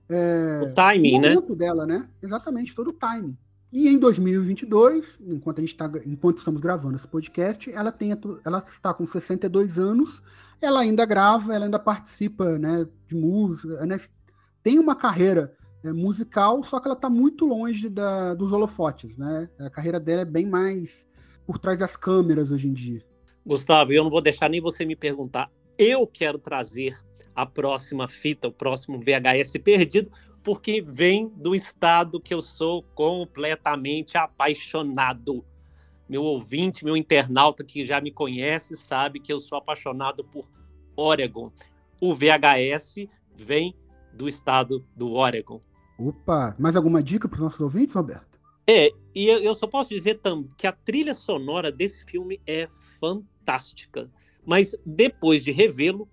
É, 0.08 0.68
o 0.70 0.74
timing, 0.74 1.18
o 1.18 1.20
né? 1.20 1.36
dela, 1.56 1.86
né? 1.86 2.08
Exatamente, 2.20 2.74
todo 2.74 2.90
o 2.90 2.92
timing. 2.92 3.36
E 3.72 3.88
em 3.88 3.98
2022, 3.98 5.18
enquanto 5.26 5.58
a 5.58 5.60
gente 5.62 5.74
tá, 5.74 5.90
enquanto 6.04 6.38
estamos 6.38 6.60
gravando 6.60 6.96
esse 6.96 7.08
podcast, 7.08 7.72
ela 7.72 7.90
tem 7.90 8.10
ela 8.44 8.58
está 8.58 8.92
com 8.92 9.06
62 9.06 9.78
anos, 9.78 10.22
ela 10.60 10.80
ainda 10.80 11.06
grava, 11.06 11.54
ela 11.54 11.64
ainda 11.64 11.78
participa, 11.78 12.58
né, 12.58 12.86
de 13.08 13.16
música, 13.16 13.86
né, 13.86 13.96
tem 14.62 14.78
uma 14.78 14.94
carreira 14.94 15.56
é, 15.82 15.90
musical, 15.90 16.62
só 16.62 16.78
que 16.78 16.86
ela 16.86 16.94
está 16.94 17.08
muito 17.08 17.46
longe 17.46 17.88
da, 17.88 18.34
dos 18.34 18.52
holofotes, 18.52 19.16
né? 19.16 19.48
A 19.58 19.70
carreira 19.70 19.98
dela 19.98 20.20
é 20.20 20.26
bem 20.26 20.46
mais 20.46 21.06
por 21.46 21.58
trás 21.58 21.80
das 21.80 21.96
câmeras 21.96 22.52
hoje 22.52 22.68
em 22.68 22.72
dia. 22.72 23.02
Gustavo, 23.44 23.92
eu 23.92 24.04
não 24.04 24.10
vou 24.10 24.20
deixar 24.20 24.48
nem 24.48 24.60
você 24.60 24.84
me 24.84 24.94
perguntar. 24.94 25.50
Eu 25.76 26.06
quero 26.06 26.38
trazer 26.38 26.96
a 27.34 27.44
próxima 27.44 28.06
fita, 28.06 28.46
o 28.48 28.52
próximo 28.52 29.00
VHS 29.00 29.52
perdido, 29.64 30.10
porque 30.42 30.82
vem 30.82 31.28
do 31.28 31.54
estado 31.54 32.20
que 32.20 32.34
eu 32.34 32.40
sou 32.40 32.82
completamente 32.94 34.16
apaixonado. 34.16 35.44
Meu 36.08 36.22
ouvinte, 36.22 36.84
meu 36.84 36.96
internauta 36.96 37.64
que 37.64 37.84
já 37.84 38.00
me 38.00 38.10
conhece, 38.10 38.76
sabe 38.76 39.20
que 39.20 39.32
eu 39.32 39.38
sou 39.38 39.56
apaixonado 39.56 40.24
por 40.24 40.48
Oregon. 40.96 41.50
O 42.00 42.14
VHS 42.14 43.06
vem 43.36 43.74
do 44.12 44.28
estado 44.28 44.84
do 44.96 45.12
Oregon. 45.12 45.60
Opa, 45.98 46.54
mais 46.58 46.76
alguma 46.76 47.02
dica 47.02 47.28
para 47.28 47.36
os 47.36 47.42
nossos 47.42 47.60
ouvintes, 47.60 47.94
Roberto? 47.94 48.40
É, 48.66 48.90
e 49.14 49.26
eu 49.26 49.54
só 49.54 49.66
posso 49.66 49.90
dizer 49.90 50.20
também 50.20 50.48
que 50.56 50.66
a 50.66 50.72
trilha 50.72 51.14
sonora 51.14 51.70
desse 51.70 52.04
filme 52.04 52.40
é 52.46 52.68
fantástica. 53.00 54.10
Mas 54.44 54.76
depois 54.84 55.44
de 55.44 55.52
revê-lo, 55.52 56.08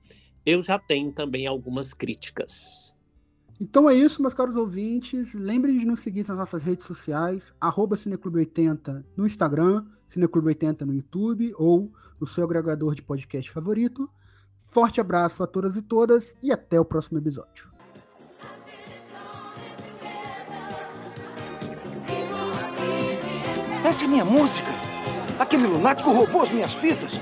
eu 0.46 0.62
já 0.62 0.80
tenho 0.80 1.12
também 1.12 1.48
algumas 1.48 1.94
críticas. 1.94 2.94
Então 3.60 3.90
é 3.90 3.94
isso, 3.94 4.22
meus 4.22 4.34
caros 4.34 4.56
ouvintes. 4.56 5.34
Lembrem 5.34 5.78
de 5.78 5.86
nos 5.86 6.00
seguir 6.00 6.26
nas 6.28 6.38
nossas 6.38 6.64
redes 6.64 6.88
sociais, 6.88 7.54
arroba 7.60 7.98
Cineclube80 7.98 9.04
no 9.18 9.28
Instagram, 9.28 9.86
Cineclube80 10.10 10.82
no 10.82 10.94
YouTube 10.94 11.54
ou 11.58 11.92
no 12.20 12.26
seu 12.26 12.46
agregador 12.46 12.96
de 12.96 13.02
podcast 13.02 13.52
favorito. 13.52 14.10
Forte 14.66 15.02
abraço 15.02 15.44
a 15.44 15.48
todas 15.48 15.76
e 15.76 15.82
todas 15.82 16.38
e 16.42 16.54
até 16.54 16.80
o 16.80 16.86
próximo 16.86 17.18
episódio. 17.18 17.70
Essa 23.84 24.06
é 24.06 24.08
minha 24.08 24.24
música. 24.24 24.68
Aquele 25.40 25.68
lunático 25.68 26.12
roubou 26.12 26.44
as 26.44 26.52
minhas 26.52 26.74
fitas. 26.74 27.14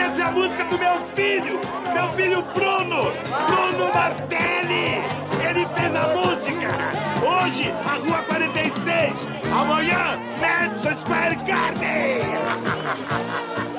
essa 0.00 0.22
é 0.22 0.24
a 0.24 0.30
música 0.30 0.64
do 0.64 0.78
meu 0.78 0.94
filho, 1.14 1.60
meu 1.92 2.08
filho 2.12 2.42
Bruno, 2.54 3.12
Bruno 3.46 3.92
Martelli. 3.94 5.02
Ele 5.46 5.66
fez 5.66 5.94
a 5.94 6.08
música. 6.08 6.68
Hoje, 7.24 7.70
a 7.84 7.94
Rua 7.96 8.22
46. 8.22 9.12
Amanhã, 9.52 10.18
Madison 10.40 10.94
Square 10.94 11.36
Garden. 11.44 12.22